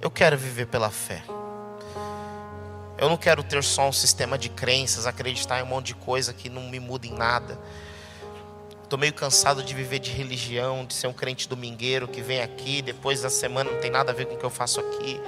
eu 0.00 0.10
quero 0.10 0.38
viver 0.38 0.66
pela 0.66 0.88
fé. 0.90 1.22
Eu 2.98 3.08
não 3.10 3.16
quero 3.16 3.42
ter 3.42 3.62
só 3.62 3.88
um 3.88 3.92
sistema 3.92 4.38
de 4.38 4.48
crenças, 4.48 5.06
acreditar 5.06 5.60
em 5.60 5.62
um 5.62 5.66
monte 5.66 5.88
de 5.88 5.94
coisa 5.94 6.32
que 6.32 6.48
não 6.48 6.62
me 6.62 6.80
muda 6.80 7.06
em 7.06 7.12
nada. 7.12 7.58
Estou 8.82 8.98
meio 8.98 9.12
cansado 9.12 9.62
de 9.62 9.74
viver 9.74 9.98
de 9.98 10.10
religião, 10.10 10.86
de 10.86 10.94
ser 10.94 11.06
um 11.06 11.12
crente 11.12 11.48
domingueiro 11.48 12.08
que 12.08 12.22
vem 12.22 12.40
aqui, 12.40 12.80
depois 12.80 13.20
da 13.20 13.28
semana 13.28 13.70
não 13.70 13.80
tem 13.80 13.90
nada 13.90 14.12
a 14.12 14.14
ver 14.14 14.26
com 14.26 14.34
o 14.34 14.38
que 14.38 14.44
eu 14.44 14.50
faço 14.50 14.80
aqui. 14.80 15.20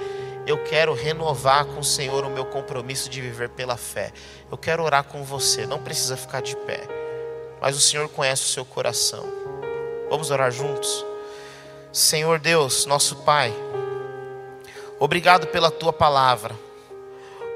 Eu 0.47 0.63
quero 0.63 0.93
renovar 0.93 1.65
com 1.65 1.81
o 1.81 1.83
Senhor 1.83 2.23
o 2.25 2.29
meu 2.29 2.45
compromisso 2.45 3.09
de 3.09 3.21
viver 3.21 3.49
pela 3.49 3.77
fé. 3.77 4.11
Eu 4.49 4.57
quero 4.57 4.81
orar 4.83 5.03
com 5.03 5.23
você, 5.23 5.67
não 5.67 5.77
precisa 5.77 6.17
ficar 6.17 6.41
de 6.41 6.55
pé, 6.55 6.87
mas 7.61 7.75
o 7.75 7.81
Senhor 7.81 8.09
conhece 8.09 8.43
o 8.43 8.47
seu 8.47 8.65
coração. 8.65 9.25
Vamos 10.09 10.31
orar 10.31 10.51
juntos? 10.51 11.05
Senhor 11.91 12.39
Deus, 12.39 12.85
nosso 12.85 13.17
Pai, 13.17 13.53
obrigado 14.99 15.47
pela 15.47 15.69
tua 15.69 15.93
palavra. 15.93 16.68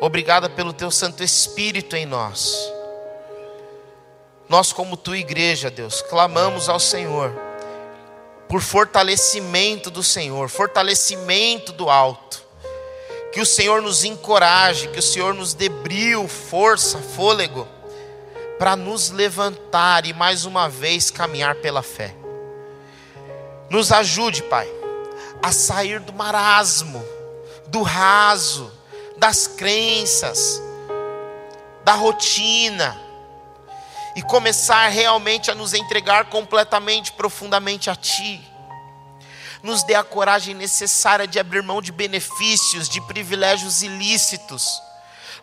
Obrigada 0.04 0.50
pelo 0.50 0.74
teu 0.74 0.92
Santo 0.92 1.24
Espírito 1.24 1.96
em 1.96 2.06
nós. 2.06 2.58
Nós, 4.50 4.74
como 4.74 4.98
tua 4.98 5.18
igreja, 5.18 5.72
Deus, 5.72 6.02
clamamos 6.02 6.68
ao 6.68 6.78
Senhor 6.78 7.34
por 8.50 8.60
fortalecimento 8.60 9.90
do 9.90 10.04
Senhor, 10.04 10.50
fortalecimento 10.50 11.72
do 11.72 11.90
alto. 11.90 12.44
Que 13.32 13.40
o 13.40 13.46
Senhor 13.46 13.82
nos 13.82 14.04
encoraje, 14.04 14.90
que 14.90 15.00
o 15.00 15.02
Senhor 15.02 15.34
nos 15.34 15.54
dê 15.54 15.70
brio, 15.70 16.28
força, 16.28 17.00
fôlego, 17.00 17.66
para 18.60 18.76
nos 18.76 19.10
levantar 19.10 20.06
e 20.06 20.12
mais 20.12 20.44
uma 20.44 20.68
vez 20.68 21.10
caminhar 21.10 21.56
pela 21.56 21.82
fé. 21.82 22.14
Nos 23.70 23.90
ajude, 23.90 24.44
Pai, 24.44 24.70
a 25.42 25.54
sair 25.54 26.02
do 26.02 26.12
marasmo, 26.12 27.02
do 27.68 27.82
raso, 27.82 28.70
das 29.18 29.48
crenças, 29.48 30.62
da 31.84 31.94
rotina, 31.94 33.00
e 34.16 34.22
começar 34.22 34.88
realmente 34.90 35.50
a 35.50 35.56
nos 35.56 35.74
entregar 35.74 36.26
completamente, 36.26 37.12
profundamente 37.12 37.90
a 37.90 37.96
Ti. 37.96 38.42
Nos 39.62 39.84
dê 39.84 39.96
a 39.96 40.04
coragem 40.04 40.54
necessária 40.54 41.26
de 41.26 41.40
abrir 41.40 41.64
mão 41.64 41.82
de 41.82 41.92
benefícios, 41.92 42.90
de 42.90 43.02
privilégios 43.02 43.82
ilícitos. 43.82 44.82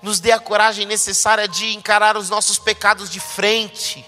Nos 0.03 0.21
dê 0.21 0.31
a 0.31 0.39
coragem 0.39 0.87
necessária 0.87 1.49
de 1.49 1.75
encarar 1.75 2.17
os 2.17 2.31
nossos 2.31 2.59
pecados 2.59 3.11
de 3.11 3.19
frente, 3.19 4.05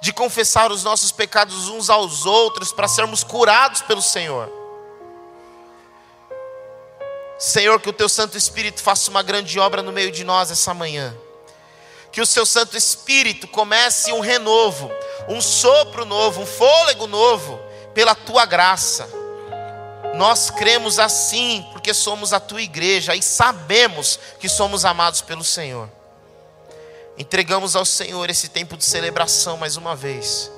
de 0.00 0.12
confessar 0.12 0.70
os 0.70 0.84
nossos 0.84 1.12
pecados 1.12 1.68
uns 1.68 1.90
aos 1.90 2.24
outros 2.24 2.72
para 2.72 2.88
sermos 2.88 3.22
curados 3.22 3.82
pelo 3.82 4.02
Senhor. 4.02 4.57
Senhor, 7.38 7.80
que 7.80 7.88
o 7.88 7.92
Teu 7.92 8.08
Santo 8.08 8.36
Espírito 8.36 8.82
faça 8.82 9.10
uma 9.10 9.22
grande 9.22 9.58
obra 9.60 9.82
no 9.82 9.92
meio 9.92 10.10
de 10.10 10.24
nós 10.24 10.50
essa 10.50 10.74
manhã 10.74 11.16
que 12.10 12.20
o 12.20 12.26
seu 12.26 12.46
Santo 12.46 12.76
Espírito 12.76 13.46
comece 13.46 14.12
um 14.12 14.20
renovo, 14.20 14.90
um 15.28 15.40
sopro 15.40 16.04
novo, 16.04 16.42
um 16.42 16.46
fôlego 16.46 17.06
novo, 17.06 17.60
pela 17.94 18.14
tua 18.14 18.46
graça. 18.46 19.08
Nós 20.14 20.50
cremos 20.50 20.98
assim, 20.98 21.64
porque 21.72 21.92
somos 21.92 22.32
a 22.32 22.40
tua 22.40 22.62
igreja 22.62 23.14
e 23.14 23.22
sabemos 23.22 24.18
que 24.40 24.48
somos 24.48 24.84
amados 24.84 25.20
pelo 25.20 25.44
Senhor. 25.44 25.88
Entregamos 27.16 27.76
ao 27.76 27.84
Senhor 27.84 28.30
esse 28.30 28.48
tempo 28.48 28.76
de 28.76 28.84
celebração 28.84 29.56
mais 29.56 29.76
uma 29.76 29.94
vez. 29.94 30.50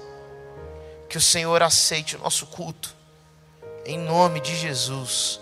Que 1.08 1.18
o 1.18 1.20
Senhor 1.20 1.62
aceite 1.62 2.16
o 2.16 2.20
nosso 2.20 2.46
culto, 2.46 2.94
em 3.84 3.98
nome 3.98 4.40
de 4.40 4.54
Jesus. 4.56 5.40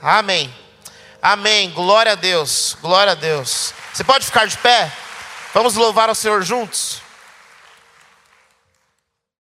Amém. 0.00 0.52
Amém. 1.20 1.70
Glória 1.70 2.12
a 2.12 2.14
Deus. 2.14 2.76
Glória 2.80 3.12
a 3.12 3.16
Deus. 3.16 3.74
Você 3.92 4.04
pode 4.04 4.24
ficar 4.24 4.46
de 4.46 4.56
pé? 4.58 4.90
Vamos 5.52 5.74
louvar 5.74 6.08
ao 6.08 6.14
Senhor 6.14 6.42
juntos? 6.42 7.00